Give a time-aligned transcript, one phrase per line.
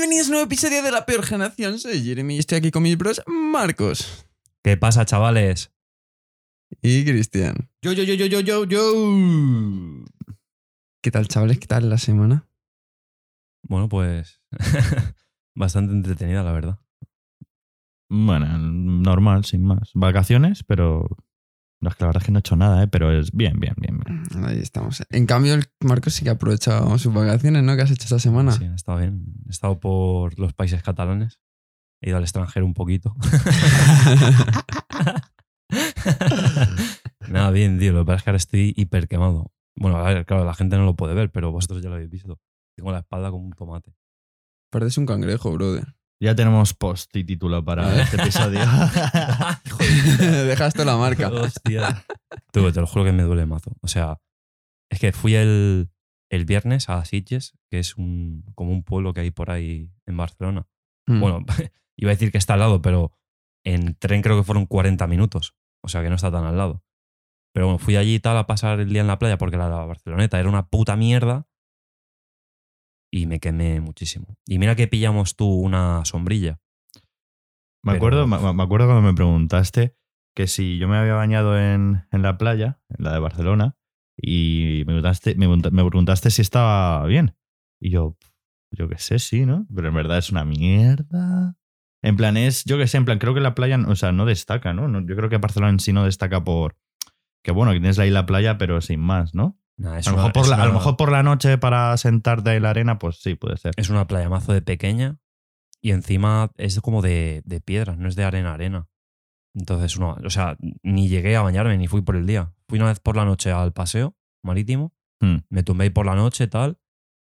[0.00, 1.78] bienvenidos a un nuevo episodio de La Peor Generación.
[1.78, 4.26] Soy Jeremy y estoy aquí con mis bros Marcos
[4.64, 5.74] ¿Qué pasa, chavales?
[6.80, 7.68] y Cristian.
[7.82, 10.04] Yo, yo, yo, yo, yo, yo, yo.
[11.02, 11.58] ¿Qué tal, chavales?
[11.58, 12.48] ¿Qué tal la semana?
[13.62, 14.40] Bueno, pues
[15.54, 16.78] bastante entretenida, la verdad.
[18.08, 19.90] Bueno, normal, sin más.
[19.92, 21.08] Vacaciones, pero.
[21.80, 22.88] No, es que la verdad es que no he hecho nada, ¿eh?
[22.88, 23.98] pero es bien, bien, bien.
[23.98, 24.44] bien.
[24.44, 25.02] Ahí estamos.
[25.08, 27.74] En cambio, el Marcos sí que ha aprovechado sus vacaciones, ¿no?
[27.74, 28.52] ¿Qué has hecho esta semana?
[28.52, 29.24] Sí, ha estado bien.
[29.46, 31.40] He estado por los países catalanes.
[32.02, 33.14] He ido al extranjero un poquito.
[37.28, 37.92] Nada, bien, tío.
[37.92, 39.52] Lo que pasa es que ahora estoy hiper quemado.
[39.74, 42.10] Bueno, a ver, claro, la gente no lo puede ver, pero vosotros ya lo habéis
[42.10, 42.38] visto.
[42.76, 43.94] Tengo la espalda como un tomate.
[44.70, 45.94] Pareces un cangrejo, brother.
[46.22, 48.60] Ya tenemos post y título para este episodio.
[50.46, 51.28] Dejaste la marca.
[51.28, 52.04] Hostia.
[52.52, 53.72] Tú, te lo juro que me duele mazo.
[53.80, 54.20] O sea,
[54.90, 55.90] es que fui el,
[56.30, 60.16] el viernes a Sitges, que es un, como un pueblo que hay por ahí en
[60.18, 60.66] Barcelona.
[61.06, 61.20] Mm.
[61.20, 61.44] Bueno,
[61.96, 63.12] iba a decir que está al lado, pero
[63.64, 65.54] en tren creo que fueron 40 minutos.
[65.82, 66.84] O sea que no está tan al lado.
[67.54, 69.70] Pero bueno, fui allí y tal a pasar el día en la playa porque la,
[69.70, 71.46] la Barceloneta era una puta mierda.
[73.12, 74.36] Y me quemé muchísimo.
[74.46, 76.60] Y mira que pillamos tú una sombrilla.
[77.82, 79.96] Me Pero- acuerdo, me, me acuerdo cuando me preguntaste
[80.36, 83.76] que si yo me había bañado en, en la playa, en la de Barcelona,
[84.16, 87.34] y me preguntaste, me, pregunta- me preguntaste si estaba bien.
[87.80, 88.16] Y yo,
[88.70, 89.66] yo qué sé, sí, ¿no?
[89.74, 91.56] Pero en verdad es una mierda.
[92.02, 94.24] En plan, es, yo qué sé, en plan, creo que la playa, o sea, no
[94.26, 94.88] destaca, ¿no?
[94.88, 96.76] No- Yo creo que Barcelona en sí no destaca por.
[97.42, 99.58] Que bueno, que tienes ahí la playa, pero sin más, ¿no?
[99.80, 101.56] Nah, es A lo, una- mejor por la, a lo una- mejor por la noche
[101.58, 103.72] para sentarte en la arena, pues sí, puede ser.
[103.76, 105.18] Es una playa mazo de pequeña
[105.82, 108.88] y encima es como de, de piedras, no es de arena a arena.
[109.54, 112.52] Entonces, no, o sea, ni llegué a bañarme ni fui por el día.
[112.68, 114.92] Fui una vez por la noche al paseo marítimo,
[115.22, 115.38] Hmm.
[115.50, 116.78] me tumbé ahí por la noche tal,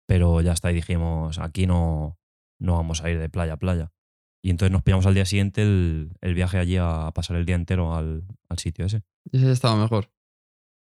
[0.06, 2.18] pero ya está y dijimos, aquí no,
[2.60, 3.92] no vamos a ir de playa a playa.
[4.44, 7.56] Y entonces nos pillamos al día siguiente el, el viaje allí a pasar el día
[7.56, 9.02] entero al, al sitio ese.
[9.32, 10.10] Y ese estaba mejor.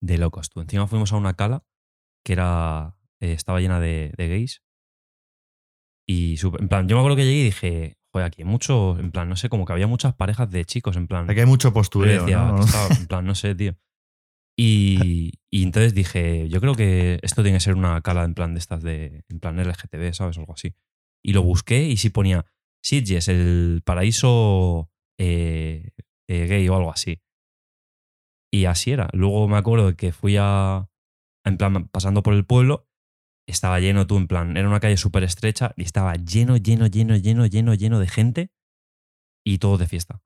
[0.01, 0.61] De locos, tú.
[0.61, 1.63] Encima fuimos a una cala
[2.25, 4.61] que era eh, estaba llena de, de gays.
[6.07, 8.97] Y súper- en plan, yo me acuerdo que llegué y dije, joder, aquí hay mucho,
[8.99, 11.29] en plan, no sé, como que había muchas parejas de chicos, en plan.
[11.29, 13.77] Aquí hay mucho postureo, en plan, no sé, tío.
[14.57, 18.53] Y, y entonces dije, yo creo que esto tiene que ser una cala en plan
[18.53, 20.37] de estas de, en plan LGTB, ¿sabes?
[20.37, 20.75] O algo así.
[21.23, 22.45] Y lo busqué y sí ponía
[22.83, 24.89] Sitges, el paraíso
[25.19, 25.91] eh,
[26.27, 27.21] eh, gay o algo así.
[28.51, 29.09] Y así era.
[29.13, 30.89] Luego me acuerdo que fui a,
[31.45, 32.87] en plan, pasando por el pueblo,
[33.47, 37.15] estaba lleno tú, en plan, era una calle súper estrecha y estaba lleno, lleno, lleno,
[37.15, 38.51] lleno, lleno, lleno de gente
[39.45, 40.21] y todo de fiesta.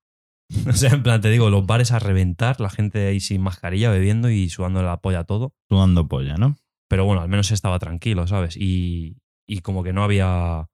[0.70, 3.90] O sea, en plan, te digo, los bares a reventar, la gente ahí sin mascarilla,
[3.90, 5.54] bebiendo y sudando la polla todo.
[5.70, 6.58] Sudando polla, ¿no?
[6.88, 8.56] Pero bueno, al menos estaba tranquilo, ¿sabes?
[8.56, 10.70] Y, y como que no había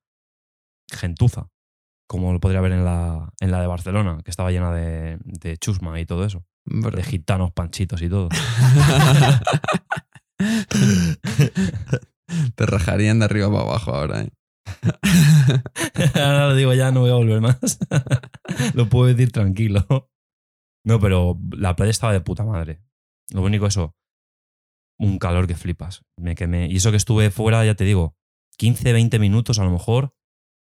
[0.91, 1.47] gentuza,
[2.07, 5.57] como lo podría haber en la, en la de Barcelona, que estaba llena de, de
[5.57, 6.45] chusma y todo eso.
[6.65, 6.97] Bro.
[6.97, 8.29] De gitanos, panchitos y todo.
[12.55, 14.29] Te rajarían de arriba para abajo ahora, ¿eh?
[16.15, 17.79] Ahora lo digo ya, no voy a volver más.
[18.73, 19.85] lo puedo decir tranquilo.
[20.85, 22.81] No, pero la playa estaba de puta madre.
[23.31, 23.95] Lo único eso,
[24.97, 26.03] un calor que flipas.
[26.17, 26.67] Me quemé.
[26.67, 28.15] Y eso que estuve fuera, ya te digo,
[28.57, 30.15] 15, 20 minutos a lo mejor.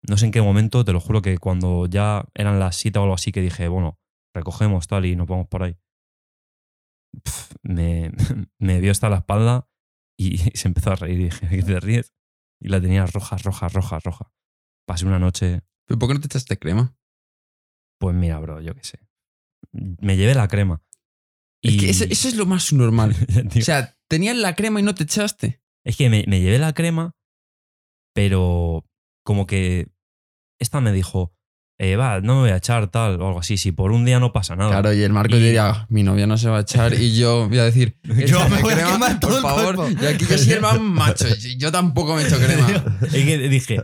[0.07, 3.03] No sé en qué momento, te lo juro que cuando ya eran las 7 o
[3.03, 3.99] algo así que dije, bueno,
[4.35, 5.77] recogemos tal y nos vamos por ahí.
[7.63, 8.11] Me,
[8.59, 9.67] me dio hasta la espalda
[10.17, 12.13] y se empezó a reír y dije, ¿qué te ríes?
[12.61, 14.31] Y la tenía roja, roja, roja, roja.
[14.87, 16.95] Pasé una noche, ¿Pero ¿Por qué no te echaste crema?
[17.97, 18.99] pues mira, bro, yo qué sé.
[19.71, 20.83] Me llevé la crema.
[21.63, 23.15] Es que eso, eso es lo más normal.
[23.57, 25.63] O sea, tenías la crema y no te echaste.
[25.83, 27.15] es que me, me llevé la crema,
[28.13, 28.85] pero
[29.23, 29.87] como que
[30.59, 31.33] esta me dijo,
[31.77, 33.57] eh, va, no me voy a echar tal o algo así.
[33.57, 34.69] Si por un día no pasa nada.
[34.69, 37.49] Claro, y el Marco Y- diría, mi novia no se va a echar y yo
[37.49, 39.75] voy a decir, Yo "Échame me voy a crema, quemar todo por el favor.
[39.75, 40.01] cuerpo".
[40.01, 42.67] Y aquí yo soy el más macho, y yo tampoco me echo crema.
[43.01, 43.81] Es que dije,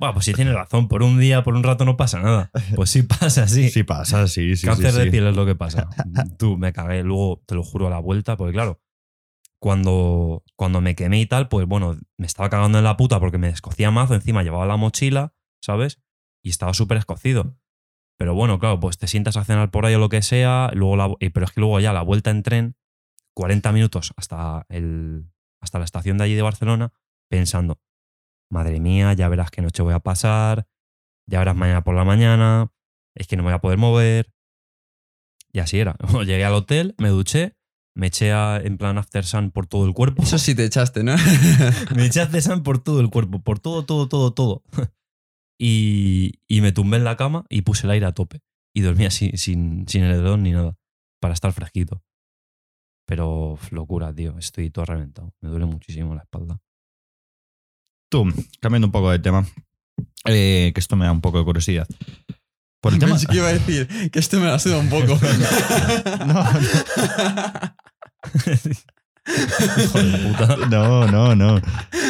[0.00, 2.50] "Buah, pues si tienes razón, por un día, por un rato no pasa nada.
[2.76, 3.70] Pues sí pasa, sí.
[3.70, 4.66] Sí pasa, sí, sí.
[4.66, 5.10] Cáncer sí, de sí.
[5.10, 5.88] piel es lo que pasa.
[6.38, 7.02] Tú, me cagué.
[7.02, 8.80] Luego, te lo juro, a la vuelta, porque claro,
[9.58, 13.38] cuando, cuando me quemé y tal, pues bueno, me estaba cagando en la puta porque
[13.38, 15.32] me escocía mazo, encima llevaba la mochila,
[15.62, 16.00] ¿sabes?
[16.44, 17.56] Y estaba súper escocido.
[18.18, 20.96] Pero bueno, claro, pues te sientas a cenar por ahí o lo que sea, luego
[20.96, 22.76] la, y- pero es que luego ya la vuelta en tren,
[23.34, 25.26] 40 minutos hasta, el,
[25.60, 26.92] hasta la estación de allí de Barcelona,
[27.28, 27.80] pensando,
[28.50, 30.68] madre mía, ya verás qué noche voy a pasar,
[31.26, 32.70] ya verás mañana por la mañana,
[33.16, 34.30] es que no me voy a poder mover.
[35.52, 35.96] Y así era.
[36.24, 37.56] Llegué al hotel, me duché,
[37.96, 40.22] me eché a- en plan after sun por todo el cuerpo.
[40.22, 41.14] Eso sí te echaste, ¿no?
[41.96, 44.62] me eché after sun por todo el cuerpo, por todo, todo, todo, todo.
[45.58, 48.40] Y, y me tumbé en la cama y puse el aire a tope.
[48.74, 50.76] Y dormí así, sin, sin el edredón ni nada,
[51.20, 52.02] para estar fresquito.
[53.06, 54.36] Pero locura, tío.
[54.38, 55.32] Estoy todo reventado.
[55.40, 56.60] Me duele muchísimo la espalda.
[58.10, 58.24] Tú,
[58.60, 59.46] cambiando un poco de tema,
[60.26, 61.86] eh, que esto me da un poco de curiosidad.
[62.80, 63.12] Por el tema.
[63.12, 65.18] Pensé que iba a decir que esto me la suda un poco.
[66.26, 66.44] No,
[68.46, 68.80] Hijo
[69.24, 70.56] puta.
[70.70, 71.60] no, no, no.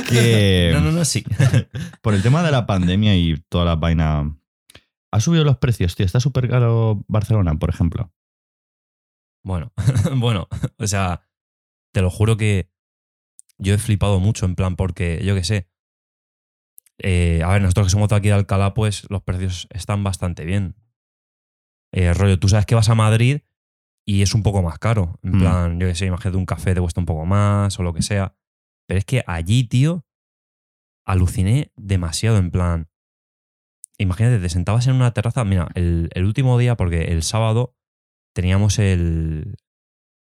[0.09, 1.25] Que No, no, no, sí.
[2.03, 4.37] por el tema de la pandemia y toda la vaina.
[5.13, 6.05] ¿Ha subido los precios, tío?
[6.07, 8.13] ¿Está súper caro Barcelona, por ejemplo?
[9.45, 9.73] Bueno,
[10.17, 11.23] bueno, o sea,
[11.93, 12.71] te lo juro que
[13.59, 15.69] yo he flipado mucho, en plan, porque yo qué sé.
[16.99, 20.45] eh, a ver, nosotros que somos de aquí de Alcalá, pues los precios están bastante
[20.45, 20.75] bien.
[21.93, 23.43] Eh, rollo, tú sabes que vas a Madrid
[24.07, 25.19] y es un poco más caro.
[25.23, 25.39] En Mm.
[25.41, 28.03] plan, yo qué sé, imagínate un café te cuesta un poco más o lo que
[28.03, 28.37] sea.
[28.87, 30.05] Pero es que allí, tío,
[31.07, 32.39] aluciné demasiado.
[32.39, 32.89] En plan,
[33.99, 35.45] imagínate, te sentabas en una terraza.
[35.45, 37.77] Mira, el, el último día, porque el sábado
[38.35, 39.57] teníamos el.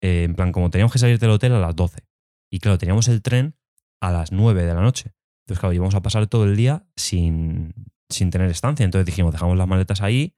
[0.02, 2.04] eh, en plan, como teníamos que salir del hotel a las 12.
[2.52, 3.56] Y claro, teníamos el tren
[4.02, 5.14] a las 9 de la noche.
[5.46, 7.74] Entonces, claro, íbamos a pasar todo el día sin,
[8.10, 8.84] sin tener estancia.
[8.84, 10.36] Entonces dijimos, dejamos las maletas ahí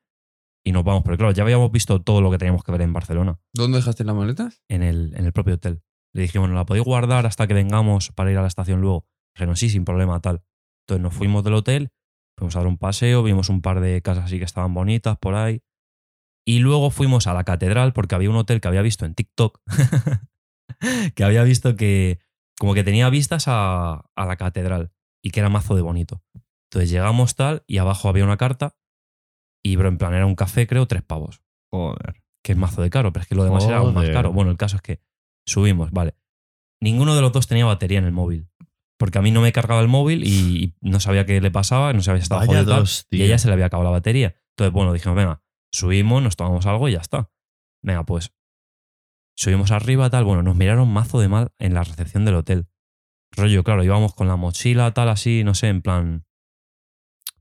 [0.64, 1.04] y nos vamos.
[1.04, 4.04] Pero claro, ya habíamos visto todo lo que teníamos que ver en Barcelona, ¿Dónde dejaste
[4.04, 4.62] las maletas?
[4.70, 5.82] en el, en el propio hotel.
[6.14, 9.08] Le dijimos, ¿no la podéis guardar hasta que vengamos para ir a la estación luego?
[9.36, 10.44] Dijeron, sí, sin problema, tal.
[10.84, 11.90] Entonces nos fuimos del hotel,
[12.38, 15.34] fuimos a dar un paseo, vimos un par de casas así que estaban bonitas por
[15.36, 15.62] ahí.
[16.46, 19.62] Y luego fuimos a la catedral porque había un hotel que había visto en TikTok,
[21.16, 22.20] que había visto que
[22.60, 24.92] como que tenía vistas a, a la catedral
[25.24, 26.22] y que era mazo de bonito.
[26.70, 28.76] Entonces llegamos tal y abajo había una carta
[29.64, 32.22] y, bro, en plan era un café, creo, tres pavos Joder.
[32.44, 34.32] que es mazo de caro, pero es que lo demás era aún más caro.
[34.34, 35.02] Bueno, el caso es que
[35.48, 36.16] subimos, vale.
[36.82, 38.50] Ninguno de los dos tenía batería en el móvil.
[39.00, 41.92] Porque a mí no me cargaba el móvil y, y no sabía qué le pasaba,
[41.94, 43.24] no sabía si estaba jodido y tal, dos, y tío.
[43.24, 44.36] a ella se le había acabado la batería.
[44.52, 47.30] Entonces, bueno, dijimos, venga, subimos, nos tomamos algo y ya está.
[47.82, 48.34] Venga, pues
[49.36, 50.24] subimos arriba, tal.
[50.26, 52.68] Bueno, nos miraron mazo de mal en la recepción del hotel.
[53.36, 56.26] Rollo, claro, íbamos con la mochila, tal, así, no sé, en plan,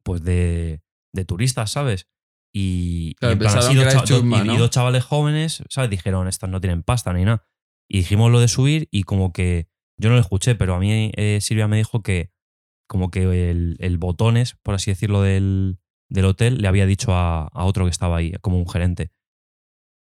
[0.02, 0.82] pues de,
[1.12, 2.08] de turistas, ¿sabes?
[2.54, 5.88] Y, Claro, y en plan, pensaron así que dos, chavales jóvenes, ¿sabes?
[5.90, 7.44] Dijeron, estos no tienen pasta ni nada.
[7.88, 9.68] Y dijimos lo de subir y como que,
[9.98, 12.30] yo no lo escuché, pero a mí eh, Silvia me dijo que
[12.88, 15.78] como que el, el botones, por así decirlo, del,
[16.10, 19.10] del hotel le había dicho a, a otro que estaba ahí, como un gerente.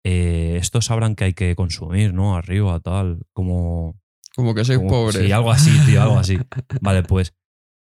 [0.03, 2.35] eh, estos sabrán que hay que consumir, ¿no?
[2.35, 3.99] Arriba, tal, como...
[4.35, 5.17] Como que sois como- pobres.
[5.25, 6.37] Sí, algo así, tío, algo así.
[6.81, 7.33] Vale, pues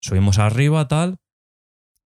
[0.02, 1.18] subimos arriba, tal,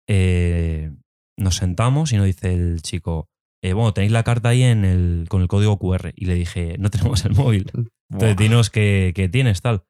[0.07, 0.91] eh,
[1.37, 3.29] nos sentamos y nos dice el chico,
[3.63, 6.11] eh, bueno, tenéis la carta ahí en el, con el código QR.
[6.15, 7.71] Y le dije, no tenemos el móvil.
[8.11, 9.83] Entonces, dinos qué, qué tienes, tal.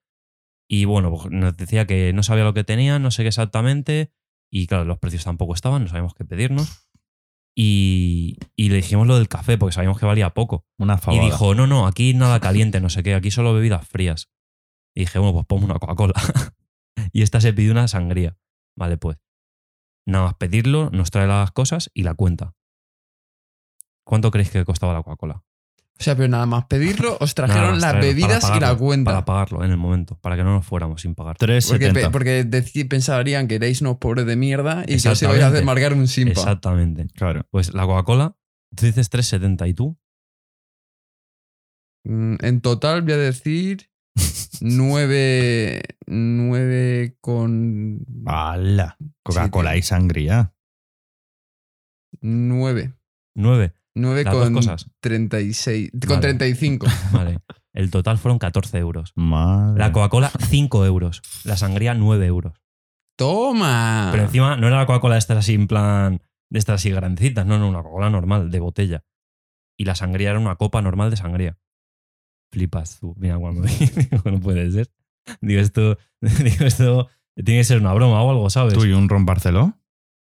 [0.70, 4.12] Y bueno, pues nos decía que no sabía lo que tenía, no sé qué exactamente.
[4.52, 6.90] Y claro, los precios tampoco estaban, no sabíamos qué pedirnos.
[7.56, 10.66] Y, y le dijimos lo del café, porque sabíamos que valía poco.
[10.78, 11.24] Una Y fabada.
[11.24, 14.30] dijo, no, no, aquí nada caliente, no sé qué, aquí solo bebidas frías.
[14.96, 16.14] Y dije, bueno, pues ponme una Coca-Cola.
[17.14, 18.38] y esta se pidió una sangría.
[18.78, 19.18] Vale, pues.
[20.08, 22.54] Nada más pedirlo, nos trae las cosas y la cuenta.
[24.04, 25.44] ¿Cuánto creéis que costaba la Coca-Cola?
[26.00, 29.12] O sea, pero nada más pedirlo, os trajeron las traerlo, bebidas y la cuenta.
[29.12, 31.36] Para pagarlo en el momento, para que no nos fuéramos sin pagar.
[31.38, 31.94] Porque, 3,70.
[31.94, 35.52] pe- porque deci- pensarían que erais unos pobres de mierda y que os ibais a
[35.52, 36.32] desmarcar un simpa.
[36.40, 37.08] Exactamente.
[37.16, 37.46] Claro.
[37.50, 38.38] Pues la Coca-Cola,
[38.76, 39.98] tú dices 3,70 y tú.
[42.06, 43.90] Mm, En total voy a decir
[44.62, 48.98] 9, 9 con ¡Hala!
[49.24, 50.54] Coca-Cola y sangría.
[52.22, 52.94] 9.
[53.36, 53.74] 9.
[53.96, 54.90] 9 Las con cosas.
[55.00, 55.92] 36.
[55.92, 56.22] Con Vale.
[56.22, 56.88] 35.
[57.12, 57.40] Vale.
[57.74, 59.14] El total fueron 14 euros.
[59.16, 59.80] Madre.
[59.80, 61.22] La Coca-Cola, 5 euros.
[61.44, 62.54] La sangría, 9 euros.
[63.18, 64.10] ¡Toma!
[64.12, 66.22] Pero encima no era la Coca-Cola de estas así en plan.
[66.50, 67.46] de estas así grandecitas.
[67.46, 69.04] No, no, una Coca-Cola normal, de botella.
[69.78, 71.58] Y la sangría era una copa normal de sangría.
[72.58, 73.14] Flipas tú.
[73.18, 74.90] Mira, cuando digo, no puede ser.
[75.42, 75.98] Digo, esto.
[76.22, 77.08] Digo, esto.
[77.36, 78.74] Tiene que ser una broma o algo, ¿sabes?
[78.74, 79.78] ¿Tú y un ron Barceló?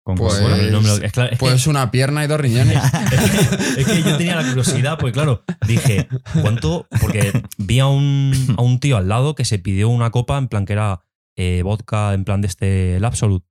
[0.04, 0.56] Con Pues- Coca-Cola.
[0.56, 2.76] Bueno, no me lo- es, claro, es que- Pues una pierna y dos riñones.
[3.78, 6.09] es que yo tenía la curiosidad, pues claro, dije,
[6.42, 6.87] ¿cuánto?
[7.00, 10.49] Porque vi a un, a un tío al lado que se pidió una copa en
[10.49, 11.02] plan que era
[11.37, 13.47] eh, vodka, en plan de este, el Absolute.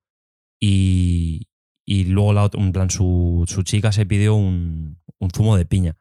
[0.62, 1.48] Y,
[1.86, 5.66] y luego la otra- en plan su, su chica se pidió un, un zumo de
[5.66, 5.96] piña.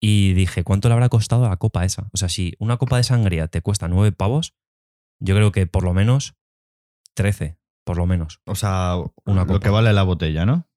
[0.00, 2.08] Y dije, ¿cuánto le habrá costado la copa esa?
[2.12, 4.54] O sea, si una copa de sangría te cuesta nueve pavos,
[5.20, 6.36] yo creo que por lo menos
[7.14, 8.40] 13, por lo menos.
[8.46, 10.68] O sea, Una lo que vale la botella, ¿no?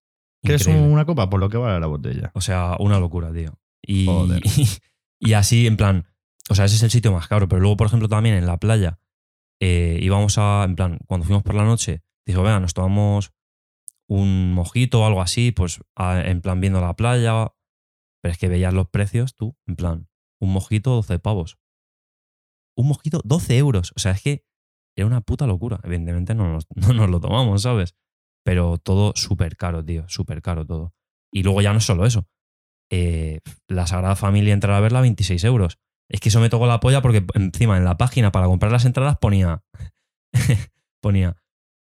[0.44, 1.30] ¿Qué es una copa?
[1.30, 2.32] Por lo que vale la botella.
[2.34, 3.60] O sea, una locura, tío.
[3.86, 4.42] Y, Joder.
[5.20, 6.08] y, así, en plan,
[6.50, 7.48] o sea, ese es el sitio más caro.
[7.48, 9.00] Pero luego, por ejemplo, también en la playa,
[9.60, 13.32] eh, íbamos a, en plan, cuando fuimos por la noche, dijo, venga, nos tomamos
[14.08, 17.54] un mojito o algo así, pues a- en plan viendo la playa.
[18.22, 20.08] Pero es que veías los precios tú, en plan,
[20.40, 21.58] un mojito 12 pavos.
[22.75, 23.94] Un mojito 12 euros.
[23.96, 24.46] O sea, es que
[24.96, 25.80] era una puta locura.
[25.84, 27.96] Evidentemente no nos, no nos lo tomamos, ¿sabes?
[28.44, 30.94] Pero todo súper caro, tío, súper caro todo.
[31.32, 32.28] Y luego ya no es solo eso.
[32.92, 35.80] Eh, la Sagrada Familia entrar a verla 26 euros.
[36.10, 38.84] Es que eso me tocó la polla porque encima en la página para comprar las
[38.86, 39.63] entradas ponía.
[41.01, 41.38] ponía.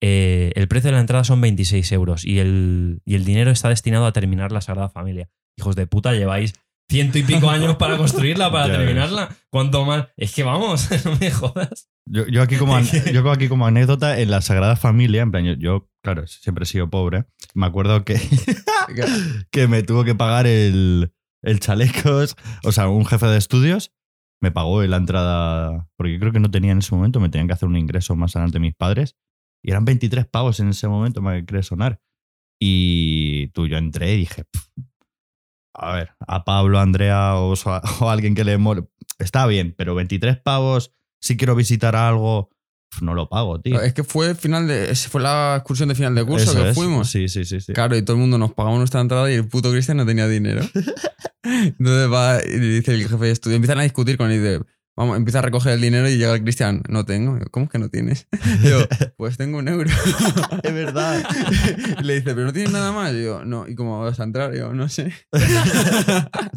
[0.02, 3.70] eh, el precio de la entrada son 26 euros y el, y el dinero está
[3.70, 5.30] destinado a terminar la Sagrada Familia.
[5.58, 6.54] Hijos de puta, lleváis
[6.90, 8.80] ciento y pico años para construirla, para Ya ves.
[8.80, 9.36] terminarla.
[9.50, 10.08] ¿Cuánto más?
[10.18, 11.90] Es que vamos, no me jodas.
[12.06, 15.54] Yo, yo aquí como, yo aquí como anécdota, en la Sagrada Familia, en plan, yo,
[15.54, 17.26] yo, claro, siempre he sido pobre.
[17.54, 18.20] Me acuerdo que,
[19.52, 23.92] que me tuvo que pagar el, el chalecos, o sea, un jefe de estudios
[24.42, 27.54] me pagó la entrada, porque creo que no tenía en ese momento, me tenían que
[27.54, 29.16] hacer un ingreso más adelante mis padres,
[29.64, 32.02] y eran 23 pavos en ese momento, me cree sonar.
[32.62, 34.68] Y tú, yo entré y dije, "Pff,
[35.74, 38.84] a ver, a Pablo, a Andrea o, a alguien que le mole,
[39.20, 42.50] está bien, pero 23 pavos, si quiero visitar algo,
[43.01, 43.82] no lo pago, tío.
[43.82, 44.94] Es que fue final de.
[44.96, 46.75] Fue la excursión de final de curso Eso que es.
[46.75, 47.10] fuimos.
[47.10, 47.60] Sí, sí, sí.
[47.60, 47.74] sí.
[47.74, 50.27] Claro, y todo el mundo nos pagamos nuestra entrada y el puto Cristian no tenía
[50.27, 50.62] dinero.
[51.44, 54.60] Entonces va y dice el jefe de estudio, empiezan a discutir con él y dice,
[54.96, 57.38] vamos, empieza a recoger el dinero y llega el Cristian, no tengo.
[57.40, 58.28] Yo, ¿Cómo que no tienes?
[58.64, 58.80] Yo,
[59.18, 59.90] pues tengo un euro.
[60.64, 61.24] Es verdad.
[62.00, 63.14] Y le dice, pero no tienes nada más.
[63.14, 64.54] Y yo, no, ¿y cómo vas a entrar?
[64.56, 65.14] Y yo, no sé.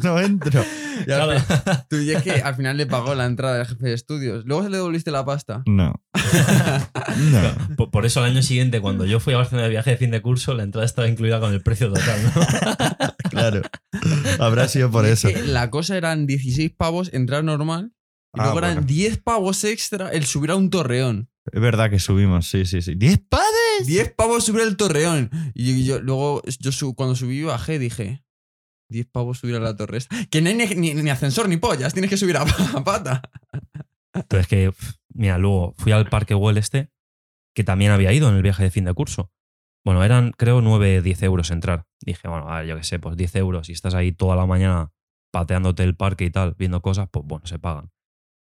[0.03, 0.63] no entro.
[1.05, 1.43] Y, fin-
[1.89, 4.45] tú, y es que al final le pagó la entrada del jefe de estudios.
[4.45, 5.61] Luego se le devolviste la pasta.
[5.65, 5.93] No.
[7.31, 7.75] No.
[7.75, 10.11] Por, por eso al año siguiente, cuando yo fui a Barcelona de viaje de fin
[10.11, 12.19] de curso, la entrada estaba incluida con el precio total.
[12.23, 13.09] ¿no?
[13.29, 13.61] Claro.
[14.39, 15.29] Habrá sido por Es eso.
[15.29, 17.91] que la cosa eran 16 pavos entrar normal
[18.33, 18.87] y Ah, luego eran bueno.
[18.87, 21.29] 10 pavos extra el subir a un torreón.
[21.51, 22.95] Es verdad que subimos, sí, sí, sí.
[22.95, 23.87] ¡Diez padres!
[23.87, 25.29] 10 pavos subir al torreón.
[25.53, 28.23] Y yo, luego, yo su- cuando subí y bajé, dije:
[28.89, 29.97] 10 pavos subir a la torre.
[29.99, 30.15] esta".
[30.29, 32.41] Que no hay ni, ni- ni ascensor ni pollas, tienes que subir a,
[32.75, 33.21] a pata.
[34.13, 34.73] Entonces que,
[35.13, 36.89] mira, luego fui al Parque Güell este,
[37.55, 39.31] que también había ido en el viaje de fin de curso.
[39.85, 41.85] Bueno, eran creo 9, 10 euros entrar.
[42.01, 44.45] Dije, bueno, a ver, yo qué sé, pues 10 euros y estás ahí toda la
[44.45, 44.91] mañana
[45.31, 47.89] pateándote el parque y tal, viendo cosas, pues bueno, se pagan.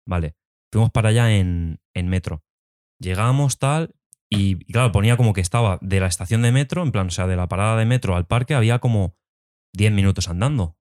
[0.07, 0.35] Vale,
[0.73, 2.45] fuimos para allá en, en metro.
[3.01, 3.95] Llegamos tal
[4.31, 7.11] y, y claro, ponía como que estaba de la estación de metro, en plan, o
[7.11, 9.17] sea, de la parada de metro al parque había como
[9.75, 10.77] 10 minutos andando.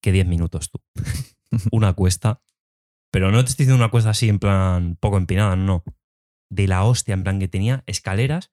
[0.00, 0.80] ¿Qué 10 minutos tú?
[1.72, 2.42] una cuesta.
[3.12, 5.84] Pero no te estoy diciendo una cuesta así en plan poco empinada, no.
[6.50, 8.52] De la hostia, en plan que tenía escaleras.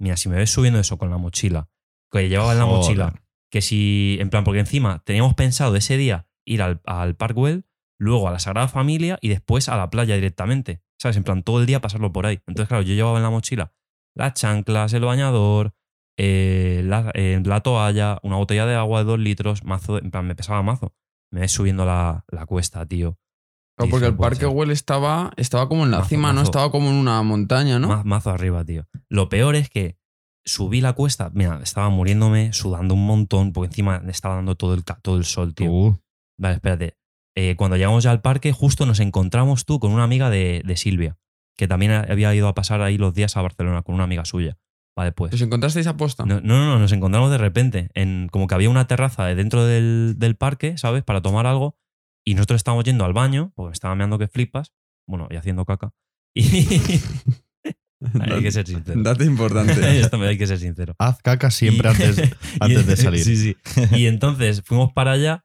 [0.00, 1.70] Mira, si me ves subiendo eso con la mochila,
[2.10, 2.78] que llevaba en la Joder.
[2.78, 7.64] mochila, que si, en plan, porque encima teníamos pensado ese día ir al, al Parkwell,
[7.98, 10.80] luego a la Sagrada Familia y después a la playa directamente.
[11.00, 11.16] ¿Sabes?
[11.16, 12.40] En plan, todo el día pasarlo por ahí.
[12.46, 13.72] Entonces, claro, yo llevaba en la mochila
[14.16, 15.74] las chanclas, el bañador,
[16.16, 20.26] eh, la, eh, la toalla, una botella de agua de dos litros, mazo, en plan,
[20.26, 20.94] me pesaba mazo.
[21.32, 23.18] Me ves subiendo la, la cuesta, tío.
[23.76, 24.46] Claro, porque el parque.
[24.46, 26.42] Güell estaba, estaba como en la Mazo, cima, ¿no?
[26.42, 27.88] Estaba como en una montaña, ¿no?
[27.88, 28.86] Ma- Mazo arriba, tío.
[29.08, 29.98] Lo peor es que
[30.46, 34.74] subí la cuesta, mira, estaba muriéndome, sudando un montón, porque encima me estaba dando todo
[34.74, 35.72] el, todo el sol, tío.
[35.72, 35.98] Uh,
[36.38, 36.96] Vale, espérate.
[37.36, 40.76] Eh, cuando llegamos ya al parque, justo nos encontramos tú con una amiga de, de
[40.76, 41.16] Silvia,
[41.56, 44.56] que también había ido a pasar ahí los días a Barcelona con una amiga suya.
[44.96, 45.34] Vale, pues.
[45.34, 46.24] ¿Os encontrasteis a posta?
[46.24, 47.90] No, no, no, nos encontramos de repente.
[47.94, 51.02] En, como que había una terraza de dentro del, del parque, ¿sabes?
[51.02, 51.76] Para tomar algo.
[52.24, 54.72] Y nosotros estábamos yendo al baño, porque me estaba meando que flipas.
[55.08, 55.92] Bueno, y haciendo caca.
[56.36, 56.42] Y.
[58.20, 59.02] hay que ser sincero.
[59.02, 59.72] Dato importante.
[60.00, 60.94] Esto me hay que ser sincero.
[60.98, 63.24] haz caca siempre Y- antes, antes de salir.
[63.24, 63.56] Sí, sí.
[63.92, 65.44] Y entonces fuimos para allá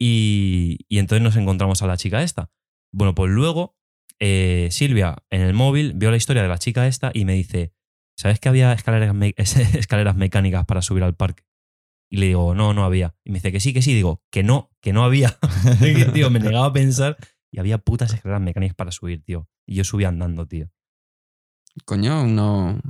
[0.00, 2.50] y, y entonces nos encontramos a la chica esta.
[2.92, 3.76] Bueno, pues luego
[4.18, 7.72] eh, Silvia en el móvil vio la historia de la chica esta y me dice,
[8.18, 11.44] ¿sabes que había escaleras, me- escaleras mecánicas para subir al parque?
[12.12, 13.14] Y le digo, no, no había.
[13.24, 13.94] Y me dice que sí, que sí.
[13.94, 15.38] Digo, que no, que no había.
[16.12, 17.16] Tío, me negaba a pensar
[17.52, 19.48] y había putas escaleras mecánicas para subir, tío.
[19.66, 20.70] Y yo subía andando, tío.
[21.84, 22.80] Coño, no,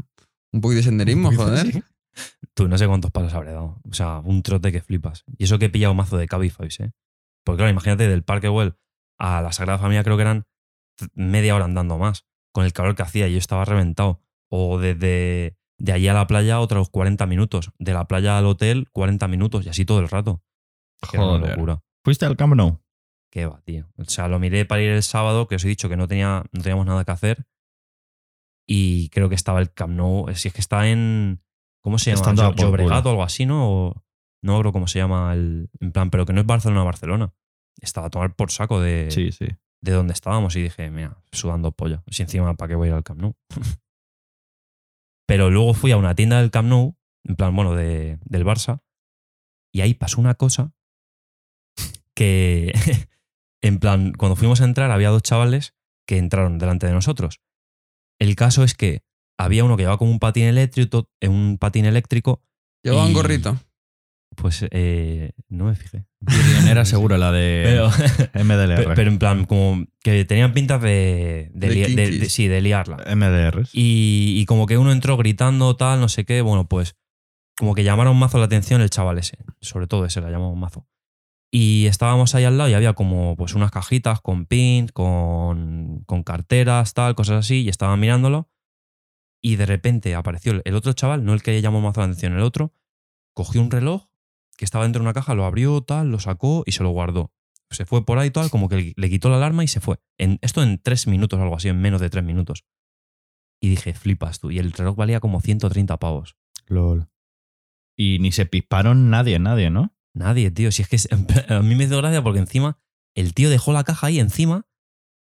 [0.52, 1.66] un poquito de senderismo, joder.
[2.54, 3.80] Tú no sé cuántos pasos habré dado.
[3.88, 5.24] O sea, un trote que flipas.
[5.38, 6.90] Y eso que he pillado mazo de Cabify, ¿eh?
[7.44, 8.76] Porque claro, imagínate del Parque Güell
[9.18, 10.46] a la Sagrada Familia creo que eran
[11.14, 12.26] media hora andando más.
[12.52, 14.22] Con el calor que hacía y yo estaba reventado.
[14.50, 17.72] O desde de allí a la playa otros 40 minutos.
[17.78, 20.42] De la playa al hotel 40 minutos y así todo el rato.
[21.10, 21.50] Que era una Joder.
[21.56, 21.82] locura.
[22.04, 22.80] ¿Fuiste al Camp Nou?
[23.30, 23.88] Qué va, tío.
[23.96, 26.44] O sea, lo miré para ir el sábado, que os he dicho que no, tenía,
[26.52, 27.46] no teníamos nada que hacer.
[28.66, 30.26] Y creo que estaba el Camp Nou.
[30.34, 31.42] Si es que está en.
[31.82, 32.20] ¿Cómo se llama?
[32.20, 33.68] Estando por Llobregat o algo así, ¿no?
[33.70, 34.04] O-
[34.42, 35.68] no creo cómo se llama el.
[35.80, 37.34] En plan, pero que no es Barcelona-Barcelona.
[37.80, 39.46] Estaba a tomar por saco de, Sí, sí.
[39.82, 42.02] de donde estábamos y dije, mira, sudando polla.
[42.08, 43.34] Si encima, ¿para qué voy a ir al Camp Nou?
[45.26, 48.82] pero luego fui a una tienda del Camp Nou en plan, bueno, de, del Barça.
[49.72, 50.72] Y ahí pasó una cosa
[52.16, 52.72] que,
[53.62, 55.74] en plan, cuando fuimos a entrar había dos chavales
[56.08, 57.40] que entraron delante de nosotros.
[58.18, 59.02] El caso es que
[59.44, 62.42] había uno que llevaba como un patín eléctrico, un patín eléctrico
[62.82, 63.56] Llevaba un gorrito.
[64.36, 66.06] pues eh, no me fijé.
[66.68, 67.88] Era seguro la de Pero,
[68.44, 68.76] MDLR.
[68.76, 72.20] pero, pero en plan, como que tenían pintas de, de, De li- de- kinkies.
[72.20, 72.96] de- sí, de liarla.
[73.14, 73.66] MDR.
[73.72, 76.40] Y, y como que uno entró gritando, tal, no sé qué.
[76.42, 76.96] Bueno, pues
[77.58, 79.36] como que llamaron mazo la atención el chaval ese.
[79.60, 80.86] Sobre todo ese, la llamamos mazo.
[81.52, 86.22] Y estábamos ahí al lado y había como pues unas cajitas con pins, con, con
[86.22, 87.62] carteras, tal, cosas así.
[87.62, 88.48] Y estaban mirándolo.
[89.42, 92.42] Y de repente apareció el- otro chaval, no el que llamó mazo la atención, el
[92.42, 92.74] otro,
[93.34, 94.06] cogió un reloj
[94.56, 97.32] que estaba dentro de una caja, lo abrió, tal, lo sacó y se lo guardó.
[97.70, 99.98] Se fue por ahí, tal, como que le quitó la alarma y se fue.
[100.18, 102.64] En, esto en tres minutos o algo así, en menos de tres minutos.
[103.62, 104.50] Y dije, flipas tú.
[104.50, 106.36] Y el reloj valía como 130 pavos.
[106.66, 107.08] LOL.
[107.96, 109.94] Y ni se pisparon nadie, nadie, ¿no?
[110.14, 110.72] Nadie, tío.
[110.72, 111.08] Si es que es-
[111.50, 112.78] a mí me hizo gracia porque encima
[113.14, 114.66] el tío dejó la caja ahí encima,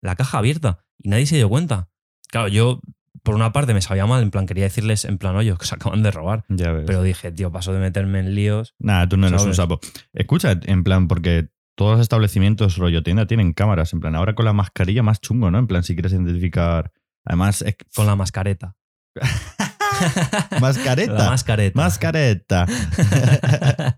[0.02, 1.90] la caja abierta, y nadie se dio cuenta.
[2.28, 2.80] Claro, yo,
[3.24, 5.74] por una parte, me sabía mal, en plan, quería decirles, en plan, oye, que se
[5.74, 6.44] acaban de robar.
[6.48, 6.84] Ya ves.
[6.86, 8.74] Pero dije, tío, paso de meterme en líos.
[8.78, 9.80] Nada, tú no eres un sapo.
[10.12, 13.92] Escucha, en plan, porque todos los establecimientos rollo tienda tienen cámaras.
[13.94, 15.58] En plan, ahora con la mascarilla más chungo, ¿no?
[15.58, 16.92] En plan, si quieres identificar.
[17.24, 18.76] Además, es Con la mascareta.
[20.60, 21.12] mascareta.
[21.14, 21.76] La mascareta.
[21.80, 22.66] Mascareta.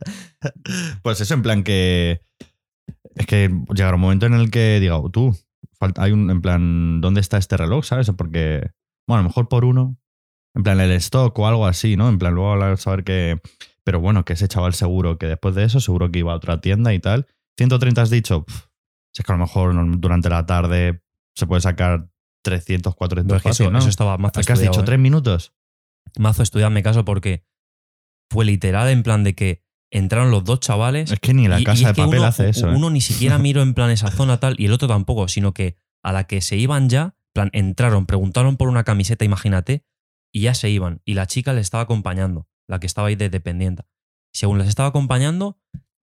[1.02, 2.20] pues eso, en plan que.
[3.14, 5.36] Es que llegará un momento en el que diga, "Oh, tú,
[5.96, 6.30] hay un.
[6.30, 7.84] En plan, ¿dónde está este reloj?
[7.84, 8.10] ¿Sabes?
[8.16, 8.70] Porque.
[9.06, 9.96] Bueno, a lo mejor por uno.
[10.54, 12.08] En plan, el stock o algo así, ¿no?
[12.08, 13.40] En plan, luego hablar, saber que.
[13.84, 16.60] Pero bueno, que ese chaval seguro que después de eso, seguro que iba a otra
[16.60, 17.26] tienda y tal.
[17.58, 18.44] 130 has dicho.
[19.12, 21.02] Si es que a lo mejor durante la tarde
[21.34, 22.08] se puede sacar
[22.42, 23.78] 300, 400 Pero es que eso, ¿no?
[23.78, 24.80] eso estaba mazo ¿Qué has dicho?
[24.80, 24.84] ¿eh?
[24.84, 25.54] ¿Tres minutos?
[26.18, 27.44] Mazo estudiado, me caso porque
[28.30, 31.10] fue literal en plan de que entraron los dos chavales.
[31.12, 32.68] Es que ni la y- casa de papel uno, hace eso.
[32.70, 32.74] ¿eh?
[32.74, 35.76] Uno ni siquiera miró en plan esa zona tal y el otro tampoco, sino que
[36.02, 39.84] a la que se iban ya, plan, entraron, preguntaron por una camiseta, imagínate,
[40.32, 41.02] y ya se iban.
[41.04, 43.84] Y la chica les estaba acompañando, la que estaba ahí de dependiente.
[44.34, 45.58] Según les estaba acompañando,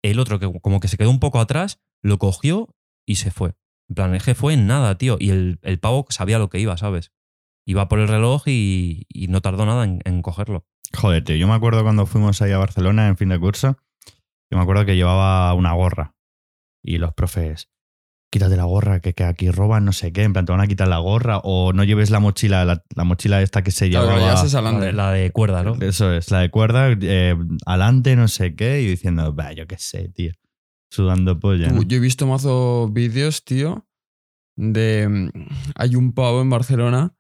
[0.04, 3.56] el otro que como que se quedó un poco atrás, lo cogió y se fue.
[3.90, 5.18] En plan, es que fue en nada, tío.
[5.20, 7.12] Y el, el pavo sabía lo que iba, ¿sabes?
[7.66, 10.66] Iba por el reloj y, y no tardó nada en, en cogerlo.
[10.96, 13.78] Joder, tío, yo me acuerdo cuando fuimos ahí a Barcelona en fin de curso,
[14.50, 16.16] yo me acuerdo que llevaba una gorra
[16.84, 17.70] y los profes,
[18.32, 20.68] quítate la gorra, que, que aquí roban no sé qué, en plan te van a
[20.68, 24.06] quitar la gorra o no lleves la mochila, la, la mochila esta que se Claro,
[24.18, 24.44] llevaba.
[24.62, 25.76] La de, la de cuerda, ¿no?
[25.82, 29.76] Eso es, la de cuerda, eh, alante, no sé qué, y diciendo, va, yo qué
[29.78, 30.32] sé, tío,
[30.90, 31.68] sudando polla.
[31.70, 31.82] Tú, ¿no?
[31.84, 33.86] yo he visto mazo vídeos, tío,
[34.56, 35.08] de...
[35.10, 35.30] mm,
[35.76, 37.14] Hay un pavo en Barcelona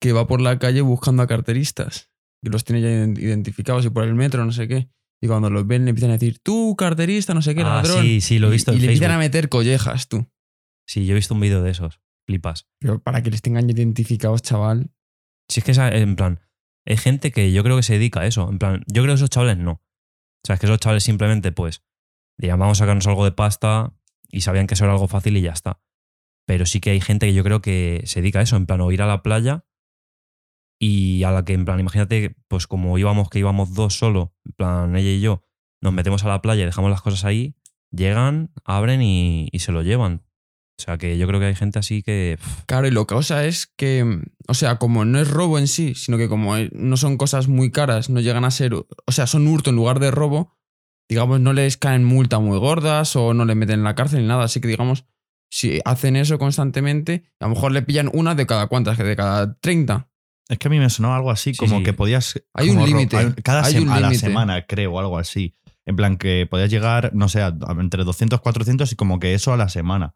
[0.00, 2.10] que va por la calle buscando a carteristas.
[2.42, 4.88] Que los tiene ya ident- identificados y por el metro, no sé qué.
[5.22, 8.02] Y cuando los ven le empiezan a decir, tú, carterista, no sé qué, Ah, ladrón.
[8.02, 10.26] sí, sí, lo he visto y, le empiezan a meter collejas, tú.
[10.86, 12.00] Sí, yo he visto un vídeo de esos.
[12.26, 12.68] Flipas.
[12.80, 14.90] Pero para que les tengan identificados, chaval.
[15.48, 16.40] Si es que, esa- en plan,
[16.84, 18.48] hay gente que yo creo que se dedica a eso.
[18.50, 19.72] En plan, yo creo que esos chavales no.
[19.72, 21.84] O sea, es que esos chavales simplemente, pues,
[22.38, 23.94] dirían, vamos a sacarnos algo de pasta
[24.28, 25.80] y sabían que eso era algo fácil y ya está.
[26.46, 28.80] Pero sí que hay gente que yo creo que se dedica a eso, en plan,
[28.80, 29.64] o ir a la playa
[30.78, 34.52] y a la que, en plan, imagínate, pues como íbamos, que íbamos dos solo, en
[34.52, 35.42] plan, ella y yo,
[35.80, 37.56] nos metemos a la playa y dejamos las cosas ahí,
[37.90, 40.25] llegan, abren y, y se lo llevan.
[40.78, 42.38] O sea, que yo creo que hay gente así que...
[42.66, 45.94] Claro, y lo que cosa es que, o sea, como no es robo en sí,
[45.94, 49.46] sino que como no son cosas muy caras, no llegan a ser, o sea, son
[49.46, 50.54] hurto en lugar de robo,
[51.08, 54.26] digamos, no les caen multa muy gordas o no le meten en la cárcel ni
[54.26, 54.44] nada.
[54.44, 55.06] Así que, digamos,
[55.50, 59.16] si hacen eso constantemente, a lo mejor le pillan una de cada cuántas, que de
[59.16, 60.10] cada 30.
[60.48, 61.84] Es que a mí me sonaba algo así, Sí, como sí.
[61.84, 62.42] que podías.
[62.54, 65.56] Hay un límite, Cada hay un a la semana, creo, algo así.
[65.86, 69.52] En plan, que podías llegar, no sé, a entre 200, 400 y como que eso
[69.52, 70.14] a la semana.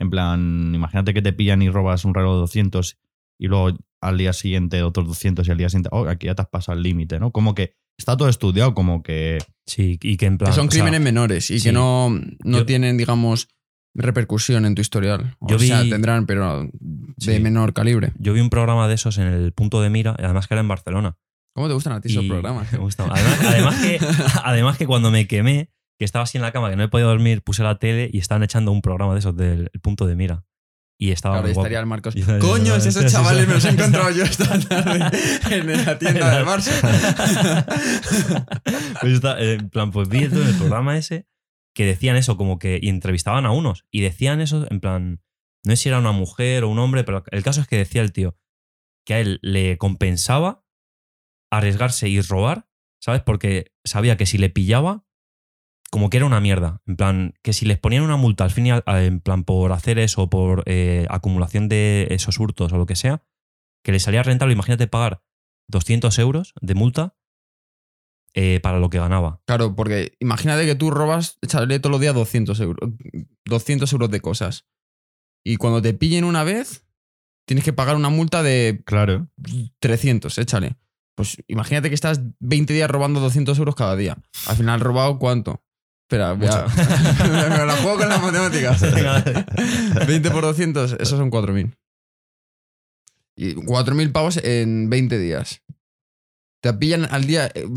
[0.00, 2.98] En plan, imagínate que te pillan y robas un reloj de 200
[3.40, 6.42] y luego al día siguiente otros 200 y al día siguiente, oh, aquí ya te
[6.42, 7.32] has pasado el límite, ¿no?
[7.32, 9.38] Como que está todo estudiado, como que.
[9.66, 10.50] Sí, y que en plan...
[10.52, 11.68] Que son o sea, crímenes menores y sí.
[11.68, 13.48] que no, no Yo- tienen, digamos,
[13.94, 15.34] repercusión en tu historial.
[15.40, 17.40] O Yo sea, vi- tendrán, pero de Sí.
[17.40, 18.12] menor calibre.
[18.18, 20.60] Yo vi un programa de esos en el punto de mira, y además que era
[20.60, 21.16] en Barcelona.
[21.54, 22.70] ¿Cómo te gustan a ti esos programas?
[22.72, 23.04] Me gusta.
[23.10, 23.98] Además, además que,
[24.44, 27.08] además que cuando me quemé, que estaba así en la cama, que no he podido
[27.08, 30.16] dormir, puse la tele y estaban echando un programa de esos del el punto de
[30.16, 30.44] mira.
[31.00, 31.66] Y estaba Claro, muy guapo.
[31.66, 32.16] estaría el Marcos.
[32.16, 35.10] Y estaría- Coño, esos chavales me los he encontrado yo esta tarde
[35.50, 36.72] en la tienda del Barça.
[39.00, 41.26] Pues está, eh, en plan, pues vi en el programa ese
[41.74, 45.20] que decían eso, como que y entrevistaban a unos y decían eso, en plan,
[45.64, 48.02] no sé si era una mujer o un hombre, pero el caso es que decía
[48.02, 48.36] el tío
[49.06, 50.64] que a él le compensaba
[51.52, 52.66] arriesgarse y robar
[53.00, 53.22] ¿sabes?
[53.22, 55.04] Porque sabía que si le pillaba,
[55.90, 56.82] como que era una mierda.
[56.86, 59.72] En plan, que si les ponían una multa al fin y al, en plan por
[59.72, 63.22] hacer eso, por eh, acumulación de esos hurtos o lo que sea,
[63.82, 65.22] que les salía rentable, imagínate pagar
[65.68, 67.16] 200 euros de multa
[68.34, 69.40] eh, para lo que ganaba.
[69.46, 72.90] Claro, porque imagínate que tú robas, échale todos los días 200 euros,
[73.46, 74.66] 200 euros de cosas.
[75.44, 76.84] Y cuando te pillen una vez,
[77.46, 79.28] tienes que pagar una multa de Claro.
[79.80, 80.76] 300, échale.
[81.14, 84.18] Pues imagínate que estás 20 días robando 200 euros cada día.
[84.46, 85.64] Al final, ¿robado cuánto?
[86.10, 86.64] Espera, voy a-
[87.58, 88.80] me la juego con las matemáticas.
[90.06, 91.76] 20 por 200, esos son 4.000.
[93.36, 95.60] Y 4.000 pavos en 20 días.
[96.62, 97.68] Te pillan al día, eh,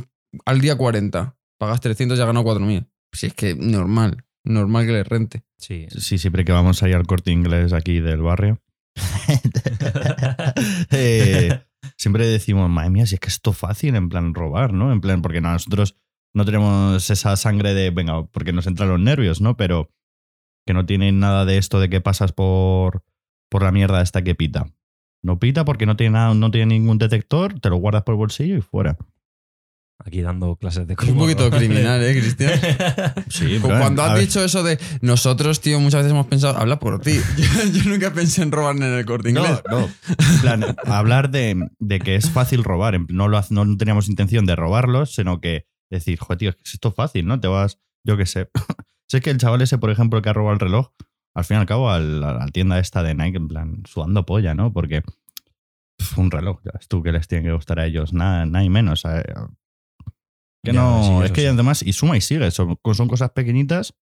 [0.45, 1.35] al día 40.
[1.59, 2.87] Pagas 300 y has ganado 4.000.
[3.11, 5.43] Si es que normal, normal que le rente.
[5.57, 5.87] Sí.
[5.89, 8.61] Sí, siempre que vamos ahí al corte inglés aquí del barrio.
[10.91, 11.59] eh,
[11.97, 14.91] siempre decimos, madre mía, si es que esto es fácil, en plan robar, ¿no?
[14.93, 15.97] En plan, porque nosotros
[16.33, 19.57] no tenemos esa sangre de, venga, porque nos entran los nervios, ¿no?
[19.57, 19.91] Pero
[20.65, 23.03] que no tienen nada de esto de que pasas por,
[23.49, 24.71] por la mierda esta que pita.
[25.23, 28.17] No pita porque no tiene, nada, no tiene ningún detector, te lo guardas por el
[28.19, 28.97] bolsillo y fuera.
[30.03, 32.59] Aquí dando clases de Es un cómo poquito criminal, ¿eh, Cristian?
[33.29, 36.99] Sí, Cu- Cuando has dicho eso de nosotros, tío, muchas veces hemos pensado, habla por
[37.01, 37.19] ti.
[37.37, 39.61] Yo, yo nunca pensé en robar en el corte No, inglés.
[39.69, 39.79] no.
[39.81, 42.95] En plan, hablar de, de que es fácil robar.
[42.95, 45.65] en- No, lo, no teníamos intención de robarlos, sino que
[45.95, 47.39] decir, joder, tío, es que esto es fácil, ¿no?
[47.39, 48.49] Te vas, yo qué sé.
[49.07, 50.89] sé que el chaval ese, por ejemplo, que ha robado el reloj,
[51.33, 54.53] al fin y al cabo, a la tienda esta de Nike, en plan, sudando polla,
[54.53, 54.73] ¿no?
[54.73, 55.03] Porque
[56.17, 58.69] un reloj, ya ves tú que les tiene que gustar a ellos, nada, nada y
[58.69, 59.05] menos.
[59.05, 59.23] eh.
[60.63, 61.47] Que Ya, no, sí, es que sí.
[61.47, 63.95] además, y suma y sigue, son, son cosas pequeñitas.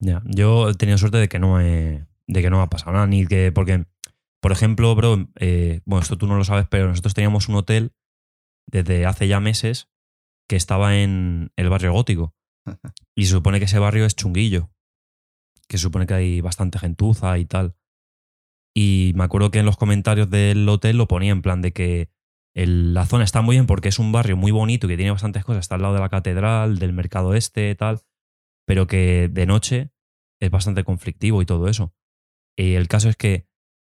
[0.00, 2.92] Ya, yo he tenido suerte de que no me, de que no me ha pasado
[2.92, 3.84] nada, ni que, porque,
[4.40, 7.92] por ejemplo, bro, eh, bueno, esto tú no lo sabes, pero nosotros teníamos un hotel
[8.70, 9.88] desde hace ya meses
[10.48, 12.34] que estaba en el barrio gótico.
[13.16, 14.70] Y se supone que ese barrio es chunguillo,
[15.68, 17.74] que se supone que hay bastante gentuza y tal.
[18.74, 22.10] Y me acuerdo que en los comentarios del hotel lo ponía en plan de que
[22.54, 25.44] el- la zona está muy bien porque es un barrio muy bonito que tiene bastantes
[25.44, 25.60] cosas.
[25.64, 28.00] Está al lado de la catedral, del mercado este, tal.
[28.66, 29.90] Pero que de noche
[30.40, 31.94] es bastante conflictivo y todo eso.
[32.56, 33.46] Y el caso es que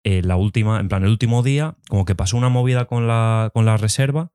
[0.05, 3.51] eh, la última, en plan, el último día, como que pasó una movida con la,
[3.53, 4.33] con la reserva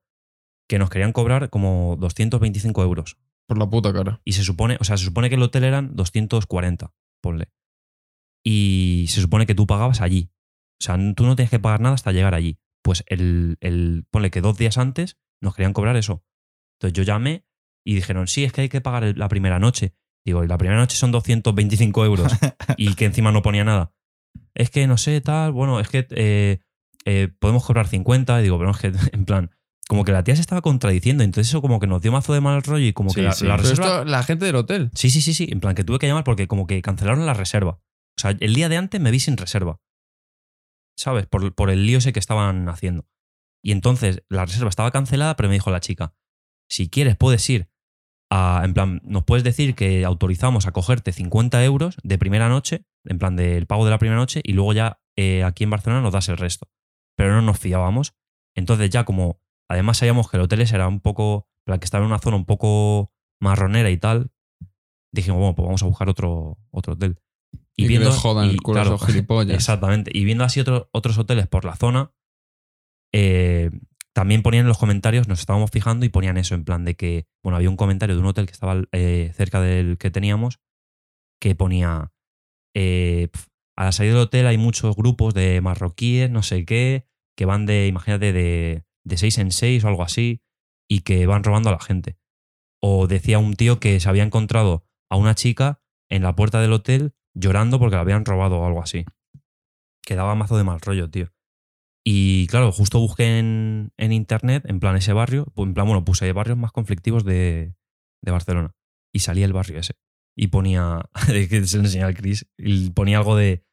[0.68, 3.18] que nos querían cobrar como 225 euros.
[3.46, 4.20] Por la puta cara.
[4.24, 7.48] Y se supone, o sea, se supone que el hotel eran 240, ponle.
[8.44, 10.30] Y se supone que tú pagabas allí.
[10.80, 12.58] O sea, tú no tienes que pagar nada hasta llegar allí.
[12.82, 16.24] Pues el, el ponle que dos días antes nos querían cobrar eso.
[16.76, 17.44] Entonces yo llamé
[17.84, 19.94] y dijeron, sí, es que hay que pagar la primera noche.
[20.24, 22.32] Digo, y la primera noche son 225 euros.
[22.76, 23.92] y que encima no ponía nada.
[24.54, 26.58] Es que no sé, tal, bueno, es que eh,
[27.04, 28.40] eh, podemos cobrar 50.
[28.40, 29.50] Y digo, pero es que, en plan,
[29.88, 31.22] como que la tía se estaba contradiciendo.
[31.24, 33.32] Entonces eso como que nos dio mazo de mal rollo y como Sí, que la,
[33.32, 33.46] sí.
[33.46, 33.86] la Pero reserva...
[33.86, 34.90] esto, la gente del hotel.
[34.94, 35.48] Sí, sí, sí, sí.
[35.50, 37.72] En plan, que tuve que llamar porque como que cancelaron la reserva.
[38.18, 39.78] O sea, el día de antes me vi sin reserva.
[40.98, 41.26] ¿Sabes?
[41.26, 43.06] Por, por el lío ese que estaban haciendo.
[43.62, 46.14] Y entonces la reserva estaba cancelada, pero me dijo la chica,
[46.70, 47.68] si quieres puedes ir
[48.30, 52.84] a, en plan, nos puedes decir que autorizamos a cogerte 50 euros de primera noche,
[53.04, 56.00] en plan del pago de la primera noche, y luego ya eh, aquí en Barcelona
[56.02, 56.68] nos das el resto.
[57.16, 58.14] Pero no nos fiábamos.
[58.56, 62.10] Entonces ya como, además sabíamos que el hotel era un poco, plan que estaba en
[62.10, 64.30] una zona un poco marronera y tal,
[65.12, 67.18] dijimos, bueno, pues vamos a buscar otro, otro hotel.
[67.76, 69.54] Y, que les jodan el culo gilipollas.
[69.54, 70.10] Exactamente.
[70.14, 72.12] Y viendo así otro- otros hoteles por la zona,
[73.12, 73.70] eh,
[74.14, 77.26] también ponían en los comentarios, nos estábamos fijando y ponían eso, en plan de que,
[77.42, 80.58] bueno, había un comentario de un hotel que estaba eh, cerca del que teníamos,
[81.38, 82.12] que ponía,
[82.74, 83.28] eh,
[83.76, 87.66] a la salida del hotel hay muchos grupos de marroquíes, no sé qué, que van
[87.66, 90.42] de, imagínate, de, de seis en seis o algo así,
[90.88, 92.18] y que van robando a la gente.
[92.82, 96.72] O decía un tío que se había encontrado a una chica en la puerta del
[96.72, 99.04] hotel llorando porque la habían robado o algo así.
[100.04, 101.32] Que daba mazo de mal rollo, tío.
[102.04, 106.30] Y claro, justo busqué en, internet, en plan ese barrio, pues, en plan, bueno, puse
[106.32, 107.74] barrios más conflictivos de,
[108.22, 108.76] Barcelona.
[109.12, 109.94] Y salía el barrio ese.
[110.36, 113.64] Y ponía, que se lo enseñé al Chris, y ponía algo de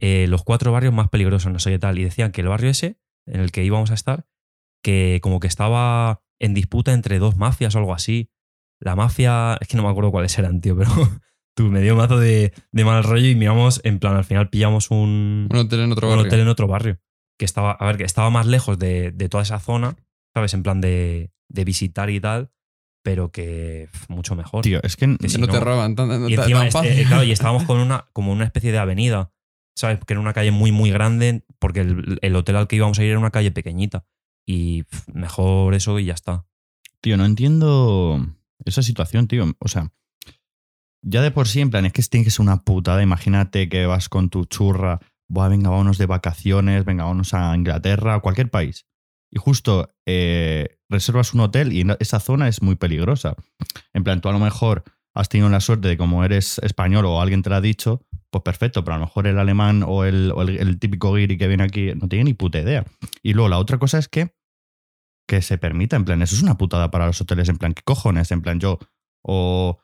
[0.00, 1.98] eh, los cuatro barrios más peligrosos, no sé qué tal.
[1.98, 4.26] Y decían que el barrio ese, en el que íbamos a estar,
[4.84, 8.28] que como que estaba en disputa entre dos mafias o algo así.
[8.80, 10.90] La mafia, es que no me acuerdo cuáles eran, tío, pero
[11.56, 14.50] tú me dio un mazo de, de mal rollo y miramos, en plan, al final
[14.50, 16.26] pillamos un, Un hotel en otro un barrio.
[16.28, 16.98] hotel en otro barrio.
[17.38, 19.96] Que estaba, a ver, que estaba más lejos de, de toda esa zona,
[20.34, 20.52] ¿sabes?
[20.54, 22.50] En plan de, de visitar y tal,
[23.02, 24.62] pero que mucho mejor.
[24.62, 26.90] Tío, es que, Que si no, te roban tan, tan- y tan encima, fácil.
[26.90, 29.32] este, eh, claro, y estábamos con una, como una especie de avenida,
[29.76, 29.98] ¿sabes?
[30.06, 33.02] Que era una calle muy, muy grande, porque el, el hotel al que íbamos a
[33.04, 34.04] ir era una calle pequeñita.
[34.46, 36.46] Y mejor eso y ya está.
[37.00, 38.26] Tío, no entiendo
[38.64, 39.44] esa situación, tío.
[39.58, 39.92] O sea,
[41.02, 43.02] ya de por sí, en plan, es que tiene que ser una putada.
[43.02, 48.14] Imagínate que vas con tu churra, Buah, venga, vámonos de vacaciones, venga, vámonos a Inglaterra,
[48.14, 48.86] a cualquier país.
[49.30, 53.34] Y justo eh, reservas un hotel y esa zona es muy peligrosa.
[53.92, 57.20] En plan, tú a lo mejor has tenido la suerte de como eres español o
[57.20, 58.02] alguien te lo ha dicho,
[58.42, 61.36] pues perfecto, pero a lo mejor el alemán o el, o el- el típico guiri
[61.38, 62.84] que viene aquí no tiene ni puta idea.
[63.22, 64.32] Y luego la otra cosa es que
[65.26, 67.82] que se permita, en plan, eso es una putada para los hoteles, en plan, ¿qué
[67.82, 68.30] cojones?
[68.30, 68.78] En plan, yo
[69.22, 69.78] o,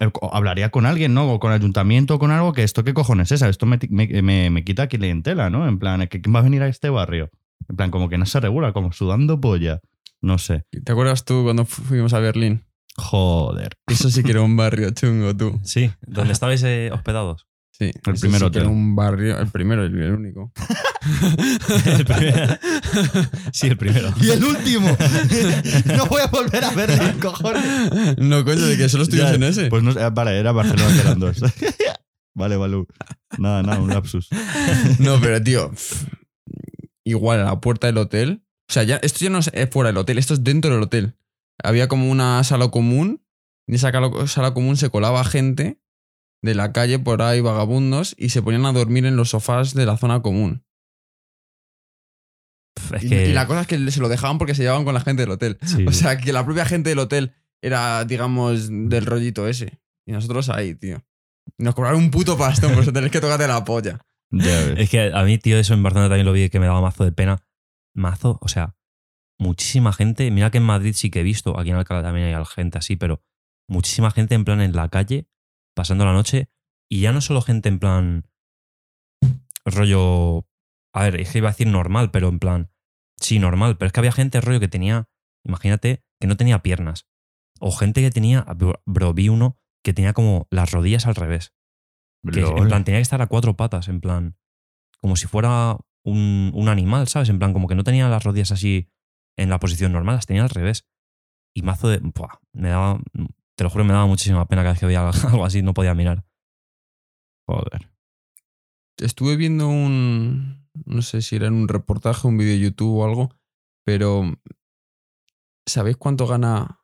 [0.00, 1.32] eh, o hablaría con alguien, ¿no?
[1.32, 3.42] O con el ayuntamiento o con algo que esto, ¿qué cojones es?
[3.42, 5.68] Esto me, me, me- me quita clientela, ¿no?
[5.68, 7.30] En plan, ¿que ¿quién va a venir a este barrio?
[7.68, 9.78] En plan, como que no se regula, como sudando polla.
[10.20, 10.64] No sé.
[10.84, 12.64] ¿Te acuerdas tú cuando fu- fuimos a Berlín?
[12.96, 13.74] Joder.
[13.86, 15.60] Eso sí que era un barrio chungo, tú.
[15.62, 17.46] Sí, ¿dónde estabais eh, hospedados?
[17.72, 20.52] Sí, El eso primer sí un barrio, el primero, el, el único.
[21.86, 22.58] El primero.
[23.52, 24.14] Sí, el primero.
[24.20, 24.96] Y el último.
[25.96, 28.18] no voy a volver a verlo, cojones.
[28.18, 29.66] No, coño, de que solo estuvimos Ya, en ese.
[29.68, 31.40] Pues no, sé, vale, era Barcelona que eran dos.
[32.34, 32.86] vale, Balú.
[33.38, 34.28] Nada, nada, un lapsus.
[34.98, 35.72] No, pero tío,
[37.04, 38.44] igual a la puerta del hotel.
[38.68, 40.82] O sea, ya, esto ya no es es fuera del hotel, esto es dentro del
[40.82, 41.16] hotel.
[41.62, 43.22] Había como una sala común.
[43.66, 43.92] Y en esa
[44.26, 45.81] sala común se colaba gente
[46.42, 49.86] de la calle por ahí, vagabundos, y se ponían a dormir en los sofás de
[49.86, 50.64] la zona común.
[52.94, 54.94] Es Y, que, y la cosa es que se lo dejaban porque se llevaban con
[54.94, 55.58] la gente del hotel.
[55.64, 59.80] sí, O sea, que la propia gente del hotel era, digamos, del rollito ese.
[60.06, 61.02] Y nosotros ahí, tío.
[61.58, 64.00] Nos cobraron un puto pastón, por eso tenés que tocarte la polla.
[64.32, 67.04] Es que a mí, tío, eso en Barcelona también lo vi que me daba mazo
[67.04, 67.44] de pena.
[67.94, 68.76] Mazo, o sea,
[69.38, 70.30] muchísima gente.
[70.30, 72.96] Mira que en Madrid sí que he visto, aquí en Alcalá también hay gente así,
[72.96, 73.22] pero
[73.68, 75.28] muchísima gente en plan en la calle,
[75.74, 76.48] pasando la noche.
[76.90, 78.28] Y ya no solo gente en plan.
[79.64, 80.46] rollo.
[80.94, 82.70] A ver, es que iba a decir normal, pero en plan.
[83.18, 85.08] Sí, normal, pero es que había gente rollo que tenía.
[85.44, 87.08] Imagínate que no tenía piernas.
[87.60, 88.46] O gente que tenía.
[88.84, 91.54] Bro, vi uno que tenía como las rodillas al revés.
[92.30, 94.36] Que en plan tenía que estar a cuatro patas, en plan.
[95.00, 97.28] Como si fuera un, un animal, ¿sabes?
[97.28, 98.92] En plan, como que no tenía las rodillas así
[99.36, 100.86] en la posición normal, las tenía al revés.
[101.54, 101.98] Y mazo de.
[101.98, 103.00] buah, me daba.
[103.56, 105.94] Te lo juro, me daba muchísima pena cada vez que veía algo así, no podía
[105.94, 106.24] mirar.
[107.48, 107.90] Joder.
[108.98, 110.68] Estuve viendo un.
[110.86, 113.30] No sé si era en un reportaje, un vídeo de YouTube o algo,
[113.84, 114.32] pero.
[115.66, 116.80] ¿Sabéis cuánto gana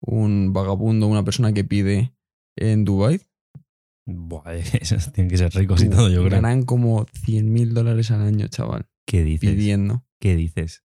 [0.00, 2.14] un vagabundo, una persona que pide
[2.56, 3.20] en Dubai?
[4.06, 6.40] Buah, esos tienen que ser ricos y todo, yo creo.
[6.40, 9.50] Ganan como 100 mil dólares al año, chaval, ¿Qué dices?
[9.50, 10.04] pidiendo.
[10.20, 10.84] ¿Qué dices?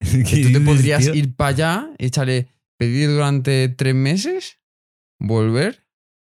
[0.00, 1.14] ¿Qué Tú te podrías tío?
[1.14, 2.48] ir para allá, échale,
[2.80, 4.58] pedir durante tres meses,
[5.18, 5.86] volver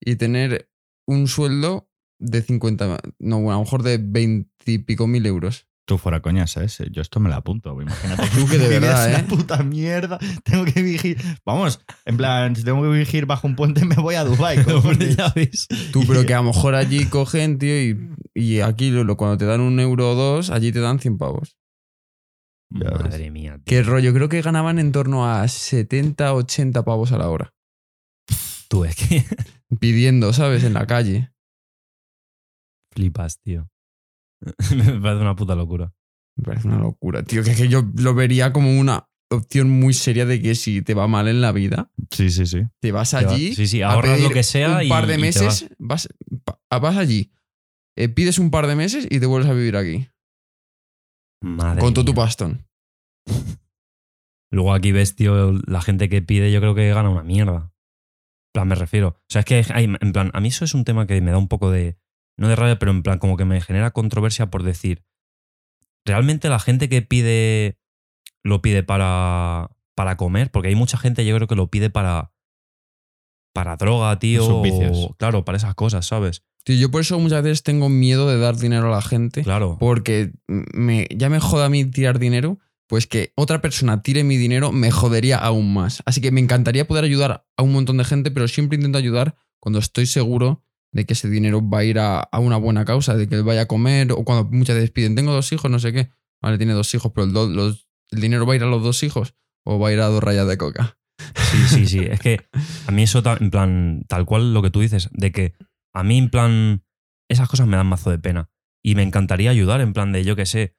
[0.00, 0.70] y tener
[1.06, 5.66] un sueldo de 50, no, bueno, a lo mejor de 20 y pico mil euros.
[5.84, 6.82] Tú fuera coñas, ¿sabes?
[6.92, 7.78] Yo esto me la apunto.
[7.78, 9.18] Imagínate Tú que de verdad, es ¿eh?
[9.20, 10.18] una puta mierda.
[10.42, 11.20] Tengo que vigir.
[11.44, 14.64] Vamos, en plan, si tengo que vigir bajo un puente, me voy a Dubai.
[14.64, 15.16] cojones.
[15.16, 15.68] ya ves.
[15.92, 17.98] Tú, pero que a lo mejor allí cogen, tío, y,
[18.34, 21.59] y aquí cuando te dan un euro o dos, allí te dan 100 pavos.
[22.70, 23.00] Ya ves.
[23.02, 23.54] Madre mía.
[23.56, 23.64] tío.
[23.66, 27.52] Qué rollo, creo que ganaban en torno a 70, 80 pavos a la hora.
[28.68, 29.24] Tú es que
[29.80, 30.64] Pidiendo, ¿sabes?
[30.64, 31.32] En la calle.
[32.92, 33.68] flipas, tío.
[34.74, 35.92] Me parece una puta locura.
[36.36, 37.42] Me parece una locura, tío.
[37.42, 40.94] Que, es que yo lo vería como una opción muy seria de que si te
[40.94, 42.62] va mal en la vida, Sí, sí, sí.
[42.80, 43.54] te vas Te va- allí.
[43.54, 45.68] sí, sí, a ahorras lo pedir que sea Un y- par de y te meses,
[45.78, 46.08] vas,
[46.44, 47.32] pa- vas allí.
[47.96, 50.08] eh, pides un par de meses y te vuelves a vivir aquí.
[51.42, 52.66] Madre con todo tu pastón.
[54.52, 57.72] Luego aquí ves, tío, la gente que pide, yo creo que gana una mierda.
[58.48, 59.08] En plan, me refiero.
[59.08, 61.30] O sea, es que hay, en plan, a mí eso es un tema que me
[61.30, 61.96] da un poco de.
[62.36, 65.04] No de rabia, pero en plan, como que me genera controversia por decir.
[66.04, 67.78] ¿Realmente la gente que pide
[68.42, 70.50] lo pide para, para comer?
[70.50, 72.32] Porque hay mucha gente, yo creo que lo pide para.
[73.54, 74.44] Para droga, tío.
[75.10, 76.44] O- claro, para esas cosas, ¿sabes?
[76.66, 79.42] Yo por eso muchas veces tengo miedo de dar dinero a la gente.
[79.42, 79.76] Claro.
[79.80, 84.36] Porque me, ya me joda a mí tirar dinero, pues que otra persona tire mi
[84.36, 86.02] dinero me jodería aún más.
[86.06, 89.36] Así que me encantaría poder ayudar a un montón de gente, pero siempre intento ayudar
[89.58, 93.16] cuando estoy seguro de que ese dinero va a ir a, a una buena causa,
[93.16, 95.78] de que él vaya a comer, o cuando muchas veces piden, tengo dos hijos, no
[95.78, 96.10] sé qué.
[96.42, 98.82] Vale, tiene dos hijos, pero el, do- los- el dinero va a ir a los
[98.82, 100.98] dos hijos o va a ir a dos rayas de coca.
[101.52, 101.98] Sí, sí, sí.
[102.10, 102.40] Es que
[102.86, 105.54] a mí eso, en plan, tal cual lo que tú dices, de que
[105.94, 106.84] a mí, en plan,
[107.28, 108.50] esas cosas me dan mazo de pena.
[108.82, 110.74] Y me encantaría ayudar, en plan de, yo qué sé,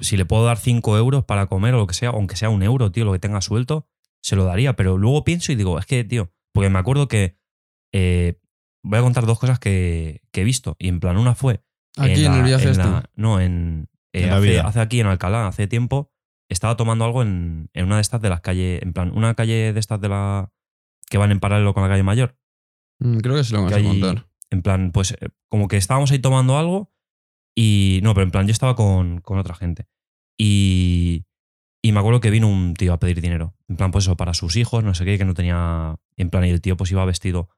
[0.00, 2.62] si le puedo dar 5 euros para comer o lo que sea, aunque sea un
[2.62, 3.86] euro, tío, lo que tenga suelto,
[4.22, 4.74] se lo daría.
[4.74, 7.38] Pero luego pienso y digo, es que, tío, porque me acuerdo que
[7.92, 8.40] eh,
[8.82, 10.76] voy a contar dos cosas que, que he visto.
[10.78, 11.62] Y en plan, una fue.
[11.96, 12.82] Aquí en, la- el viaje en este.
[12.84, 13.88] la- no, en.
[14.12, 14.62] eh, En la hace, vida.
[14.66, 16.10] hace aquí en Alcalá, hace tiempo,
[16.50, 19.72] estaba tomando algo en, en una de estas de las calles, en plan, una calle
[19.72, 20.50] de estas de la
[21.08, 22.36] que van en paralelo con la calle mayor.
[23.00, 24.27] Mm, Creo que se lo vamos que a contar.
[24.50, 26.92] En plan, pues eh, como que estábamos ahí tomando algo
[27.54, 29.86] y no, pero en plan yo estaba con, con otra gente.
[30.38, 31.26] Y,
[31.82, 33.56] y me acuerdo que vino un tío a pedir dinero.
[33.68, 35.98] En plan, pues eso, para sus hijos, no sé qué, que no tenía...
[36.16, 37.50] En plan, y el tío pues iba vestido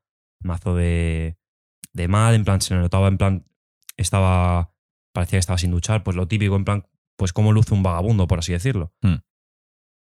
[0.43, 1.37] mazo de,
[1.93, 3.47] de mal, en plan, se notaba, en plan,
[3.97, 4.75] estaba...
[5.13, 8.27] Parecía que estaba sin duchar, pues lo típico, en plan, pues cómo luce un vagabundo,
[8.27, 8.95] por así decirlo.
[9.03, 9.17] Hmm.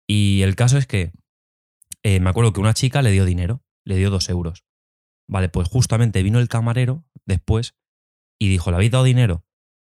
[0.08, 1.12] Y el caso es que
[2.02, 4.64] eh, me acuerdo que una chica le dio dinero, le dio dos euros.
[5.30, 7.76] Vale, pues justamente vino el camarero después
[8.40, 9.44] y dijo, ¿le habéis dado dinero?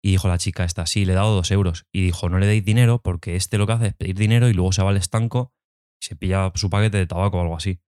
[0.03, 1.87] Y dijo la chica esta, sí, le he dado dos euros.
[1.91, 4.53] Y dijo, no le deis dinero porque este lo que hace es pedir dinero y
[4.53, 5.51] luego se va al estanco
[5.99, 7.79] y se pilla su paquete de tabaco o algo así.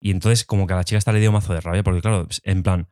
[0.00, 2.26] Y entonces como que a la chica esta le dio mazo de rabia porque claro,
[2.44, 2.88] en plan,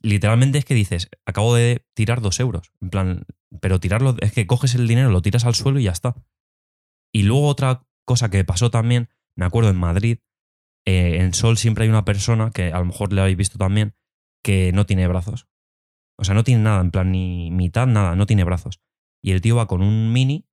[0.00, 2.72] literalmente es que dices, acabo de tirar dos euros.
[2.80, 3.26] En plan,
[3.60, 6.14] pero tirarlo, es que coges el dinero, lo tiras al suelo y ya está.
[7.12, 10.20] Y luego otra cosa que pasó también, me acuerdo en Madrid,
[10.86, 13.94] eh, en Sol siempre hay una persona, que a lo mejor le habéis visto también,
[14.42, 15.48] que no tiene brazos.
[16.18, 18.80] O sea, no tiene nada, en plan, ni mitad, nada, no tiene brazos.
[19.22, 20.48] Y el tío va con un mini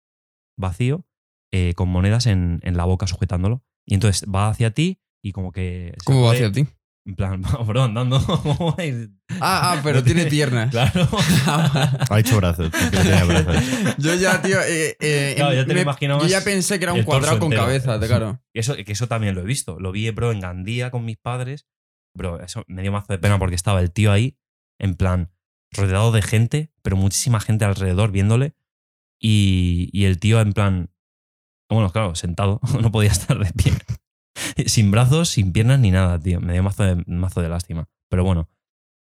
[0.57, 1.05] vacío,
[1.51, 3.63] eh, con monedas en, en la boca sujetándolo.
[3.85, 5.95] Y entonces va hacia ti y como que...
[6.05, 6.67] ¿Cómo va hacia ti?
[7.05, 8.19] En plan, bro, andando.
[9.41, 10.69] Ah, ah, pero No tiene tiene- piernas.
[10.71, 11.07] Claro.
[12.09, 12.71] Ha dicho brazos.
[13.97, 14.59] Yo ya, tío.
[14.61, 17.39] eh, eh, Claro, ya te lo me- imaginabas Yo ya pensé que era un cuadrado
[17.39, 17.63] con entero.
[17.63, 18.41] cabeza, de claro.
[18.53, 19.79] Y eso, que eso también lo he visto.
[19.79, 21.67] Lo vi, bro, en Gandía con mis padres.
[22.15, 24.37] Bro, eso me dio mazo de pena porque estaba el tío ahí,
[24.79, 25.31] en plan,
[25.71, 28.55] rodeado de gente, pero muchísima gente alrededor viéndole.
[29.21, 30.89] Y, y el tío, en plan,
[31.69, 33.73] bueno, claro, sentado, no podía estar de pie.
[34.65, 36.39] sin brazos, sin piernas ni nada, tío.
[36.41, 37.89] Me dio mazo de, mazo de lástima.
[38.09, 38.49] Pero bueno,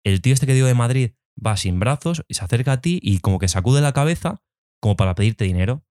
[0.04, 1.12] el tío este que digo de Madrid
[1.44, 4.42] va sin brazos se acerca a ti y como que sacude la cabeza
[4.80, 5.84] como para pedirte dinero.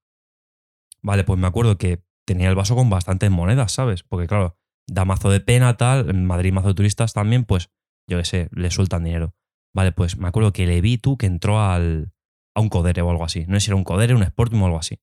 [1.01, 4.03] Vale, pues me acuerdo que tenía el vaso con bastantes monedas, ¿sabes?
[4.03, 7.69] Porque claro, da mazo de pena, tal, en Madrid mazo de turistas también, pues
[8.07, 9.35] yo qué sé, le sueltan dinero.
[9.73, 12.13] Vale, pues me acuerdo que le vi tú que entró al,
[12.55, 13.45] a un codere o algo así.
[13.47, 14.99] No sé si era un codere, un Sporting o algo así.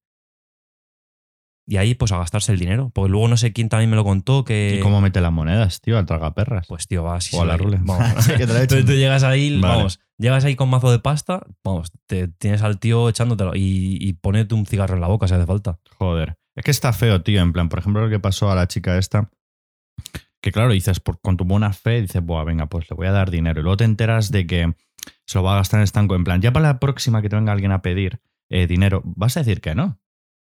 [1.67, 2.91] Y ahí, pues a gastarse el dinero.
[2.93, 4.77] Porque luego no sé quién también me lo contó que.
[4.79, 5.97] ¿Y cómo mete las monedas, tío?
[5.97, 6.67] Al tragaperras.
[6.67, 7.37] Pues tío, va así.
[7.37, 7.83] o a la ruleta.
[7.85, 8.25] Vamos.
[8.25, 8.33] Sí.
[8.39, 9.77] Entonces tú llegas ahí, Vale.
[9.77, 14.13] vamos, llegas ahí con mazo de pasta, vamos, te tienes al tío echándotelo y, y
[14.15, 15.79] ponete un cigarro en la boca si hace falta.
[15.99, 16.37] Joder.
[16.55, 17.41] Es que está feo, tío.
[17.41, 19.31] En plan, por ejemplo, lo que pasó a la chica esta.
[20.43, 23.13] Que claro, dices, por, con tu buena fe, dices, Buah, venga, pues le voy a
[23.13, 23.61] dar dinero.
[23.61, 24.75] Y luego te enteras de que
[25.27, 26.17] se lo va a gastar en estanco.
[26.17, 28.21] En plan, ya para la próxima que te venga alguien a pedir
[28.51, 30.01] eh, dinero, vas a decir que no.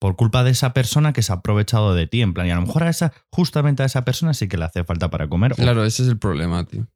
[0.03, 2.21] Por culpa de esa persona que se ha aprovechado de ti.
[2.21, 4.65] En plan, y a lo mejor a esa, justamente a esa persona sí que le
[4.65, 5.55] hace falta para comer.
[5.55, 6.87] Claro, ese es el problema, tío.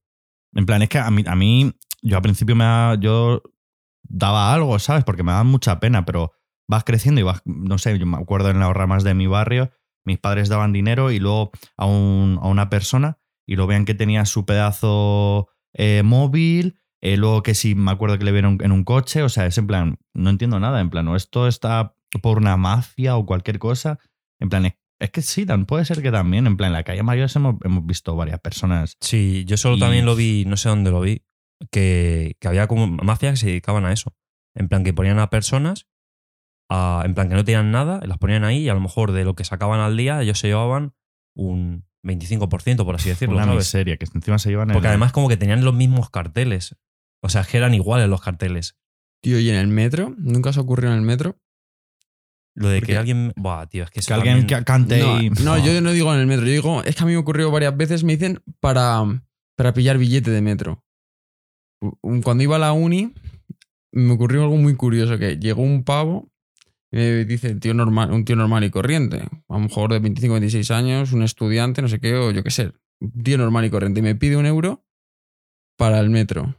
[0.53, 3.41] en plan, es que a mí, a mí yo al principio me da- yo
[4.03, 5.05] daba algo, ¿sabes?
[5.05, 6.33] Porque me daba mucha pena, pero
[6.67, 9.71] vas creciendo y vas, no sé, yo me acuerdo en las ramas de mi barrio,
[10.05, 13.93] mis padres daban dinero y luego a, un- a una persona y lo vean que
[13.95, 18.71] tenía su pedazo eh, móvil, eh, luego que sí, me acuerdo que le vieron en
[18.73, 21.93] un coche, o sea, es en plan, no entiendo nada, en plan, o esto está
[22.21, 23.99] por una mafia o cualquier cosa,
[24.39, 26.83] en plan, es, es que sí, tan- puede ser que también, en plan, en la
[26.83, 30.57] calle Mayores hemos, hemos visto varias personas Sí, yo solo Y- también lo vi, no
[30.57, 31.23] sé dónde lo vi,
[31.71, 34.15] que, que había como mafias que se dedicaban a eso.
[34.55, 35.87] En plan, que ponían a personas,
[36.69, 39.23] a- en plan, que no tenían nada, las ponían ahí y a lo mejor de
[39.23, 40.93] lo que sacaban al día ellos se llevaban
[41.35, 43.59] un 25%, por así decirlo, una ¿sabes?
[43.59, 46.75] miseria, que encima se llevan Porque el- además como que tenían los mismos carteles.
[47.23, 48.77] O sea, es que eran iguales los carteles.
[49.21, 50.13] Tío, ¿y en el metro?
[50.17, 51.37] ¿Nunca se ocurrió en el metro?
[52.59, 53.33] Lo de Porque- que alguien...
[53.35, 55.29] Buah, tío, es que que alguien también- cante No, y...
[55.29, 56.45] no, yo no digo en el metro.
[56.47, 59.03] Yo digo, es que a mí me ocurrió varias veces, me dicen, para,
[59.55, 60.83] para pillar billete de metro.
[62.23, 63.13] Cuando iba a la uni,
[63.91, 66.31] me ocurrió algo muy curioso, que llegó un pavo
[66.91, 69.17] y me dice, tío normal, un tío normal y corriente,
[69.49, 72.49] a lo mejor de 25, 26 años, un estudiante, no sé qué, o yo qué
[72.49, 74.83] sé, un tío normal y corriente, y me pide un euro
[75.77, 76.55] para el metro.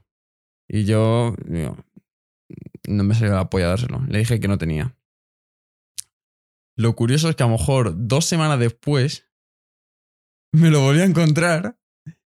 [0.68, 1.76] Y yo, digo,
[2.86, 4.00] no me salió la polla dárselo.
[4.06, 4.94] Le dije que no tenía.
[6.78, 9.26] Lo curioso es que a lo mejor dos semanas después
[10.52, 11.76] me lo volví a encontrar.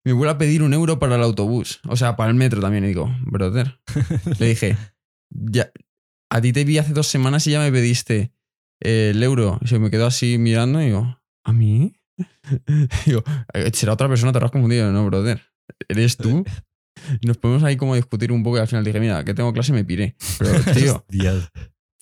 [0.05, 1.81] Me vuelve a pedir un euro para el autobús.
[1.89, 2.85] O sea, para el metro también.
[2.85, 3.81] Y digo, brother.
[4.39, 4.77] Le dije,
[5.31, 5.73] ya,
[6.31, 8.35] a ti te vi hace dos semanas y ya me pediste
[8.81, 9.59] el euro.
[9.63, 11.95] Y se me quedó así mirando y digo, ¿a mí?
[13.07, 13.25] digo,
[13.55, 14.93] "Eh, será otra persona, te habrás confundido.
[14.93, 15.41] No, brother.
[15.89, 16.45] ¿Eres tú?
[17.23, 19.33] Y nos ponemos ahí como a discutir un poco y al final dije, mira, que
[19.33, 20.15] tengo clase y me piré.
[20.39, 21.05] Pero, tío,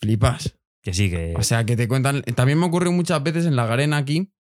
[0.01, 0.57] flipas.
[0.83, 1.35] Que sí, que...
[1.37, 2.23] O sea, que te cuentan.
[2.23, 4.33] También me ocurrió muchas veces en la garena aquí.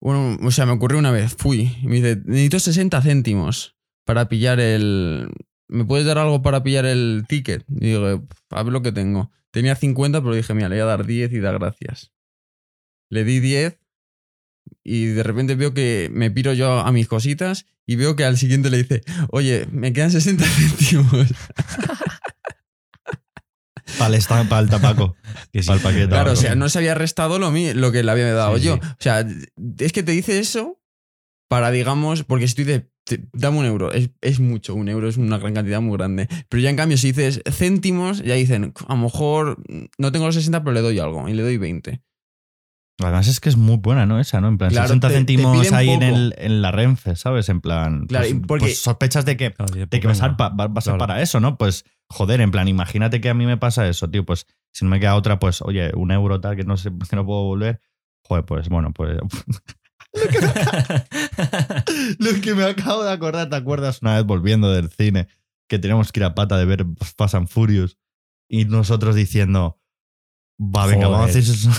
[0.00, 1.34] Bueno, o sea, me ocurrió una vez.
[1.34, 5.30] Fui y me dice: Necesito 60 céntimos para pillar el.
[5.68, 7.64] ¿Me puedes dar algo para pillar el ticket?
[7.68, 9.30] Y digo, a ver lo que tengo.
[9.50, 12.12] Tenía 50, pero dije, mira, le voy a dar 10 y da gracias.
[13.08, 13.78] Le di 10
[14.82, 18.36] y de repente veo que me piro yo a mis cositas y veo que al
[18.36, 21.28] siguiente le dice, oye, me quedan 60 céntimos.
[23.98, 25.16] Para el, para el tabaco.
[25.52, 25.66] Que sí.
[25.66, 26.08] Para el paquete.
[26.08, 28.64] Claro, o sea, no se había restado lo, mi- lo que le había dado Sí,
[28.64, 28.74] yo.
[28.76, 29.26] O sea,
[29.78, 30.80] es que te dice eso
[31.48, 35.08] para, digamos, porque si tú dices, "Te- dame un euro, es, es mucho, un euro
[35.08, 36.26] es una gran cantidad muy grande.
[36.48, 39.58] Pero ya en cambio, si dices céntimos, ya dicen, a lo mejor
[39.98, 42.02] no tengo los 60, pero le doy algo y le doy 20.
[43.00, 44.20] Además es que es muy buena, ¿no?
[44.20, 44.46] Esa, ¿no?
[44.48, 47.48] En plan, Claro, 60 te- céntimos ahí en, el, en la Renfe, ¿sabes?
[47.48, 50.12] En plan, Claro, pues, y porque- pues sospechas de que, Claro, de pues que va
[50.12, 50.36] a ser, venga.
[50.36, 51.58] pa- va- va a para eso, ¿no?
[51.58, 54.90] Pues, joder, en plan, imagínate que a mí me pasa eso, tío, pues si no
[54.92, 57.80] me queda otra, pues, oye, un euro tal que no sé, que no puedo volver,
[58.22, 59.18] joder, pues bueno, pues...
[62.18, 65.26] Lo que me acabo de acordar, ¿te acuerdas una vez volviendo del cine
[65.68, 66.86] que teníamos que ir a pata de ver
[67.16, 67.98] Fast and Furious
[68.48, 69.80] y nosotros diciendo,
[70.60, 71.50] va, venga, vamos a Joder.
[71.50, 71.70] hacer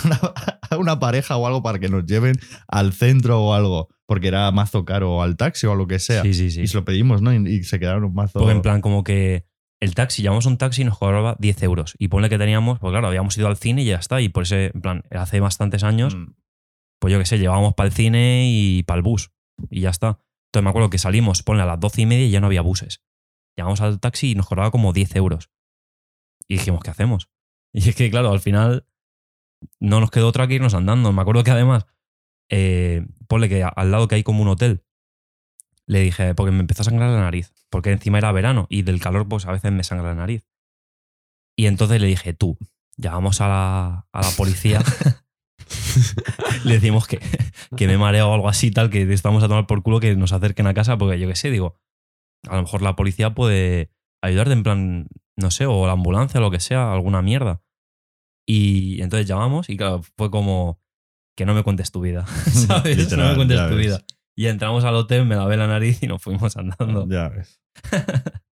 [0.71, 2.35] una, una pareja o algo para que nos lleven
[2.67, 5.99] al centro o algo, porque era mazo caro o al taxi o a lo que
[5.99, 6.21] sea.
[6.23, 6.61] Sí, sí, sí.
[6.61, 7.33] Y se lo pedimos, ¿no?
[7.33, 8.39] Y, y se quedaron un mazo.
[8.39, 9.45] Porque en plan, como que
[9.81, 11.95] el taxi, llamamos un taxi y nos cobraba 10 euros.
[11.99, 14.21] Y ponle que teníamos, pues claro, habíamos ido al cine y ya está.
[14.21, 16.33] Y por ese, en plan, hace bastantes años, Mm,
[16.99, 19.31] pues yo qué sé, llevábamos para el cine y para el bus.
[19.69, 20.19] Y ya está.
[20.47, 22.61] Entonces me acuerdo que salimos, ponle a las 12 y media y ya no había
[22.61, 23.03] buses.
[23.57, 25.49] Llamamos al taxi y nos cobraba como 10 euros.
[26.47, 27.29] Y dijimos, ¿qué hacemos?
[27.77, 28.87] Y es que, claro, al final
[29.81, 31.11] no nos quedó otra que irnos andando.
[31.11, 31.85] Me acuerdo que además,
[32.49, 34.85] eh, ponle que al lado que hay como un hotel,
[35.85, 39.01] le dije, porque me empezó a sangrar la nariz, porque encima era verano y del
[39.01, 40.47] calor pues a veces me sangra la nariz.
[41.57, 42.57] Y entonces le dije, tú,
[42.95, 44.81] llamamos a la, a la policía,
[46.63, 47.19] le decimos que,
[47.75, 50.31] que me mareo o algo así, tal, que estamos a tomar por culo que nos
[50.31, 51.75] acerquen a casa, porque yo qué sé, digo,
[52.47, 56.43] a lo mejor la policía puede ayudarte en plan, no sé, o la ambulancia o
[56.43, 57.64] lo que sea, alguna mierda.
[58.45, 60.79] Y entonces llamamos y claro, fue como
[61.35, 62.25] que no me cuentes tu vida,
[62.67, 63.11] ¿sabes?
[63.17, 63.85] no me cuentes tu ves.
[63.85, 64.01] vida.
[64.37, 67.07] Y entramos al hotel, me lavé la nariz y nos fuimos andando.
[67.09, 67.59] Ya ves.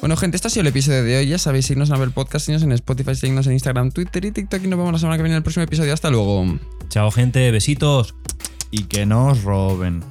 [0.00, 1.28] Bueno, gente, este ha sido el episodio de hoy.
[1.28, 4.64] Ya sabéis, seguirnos en Apple Podcast, seguirnos en Spotify, seguirnos en Instagram, Twitter y TikTok.
[4.64, 5.92] Y nos vemos la semana que viene en el próximo episodio.
[5.92, 6.46] Hasta luego.
[6.88, 8.14] Chao, gente, besitos.
[8.70, 10.02] Y que nos roben.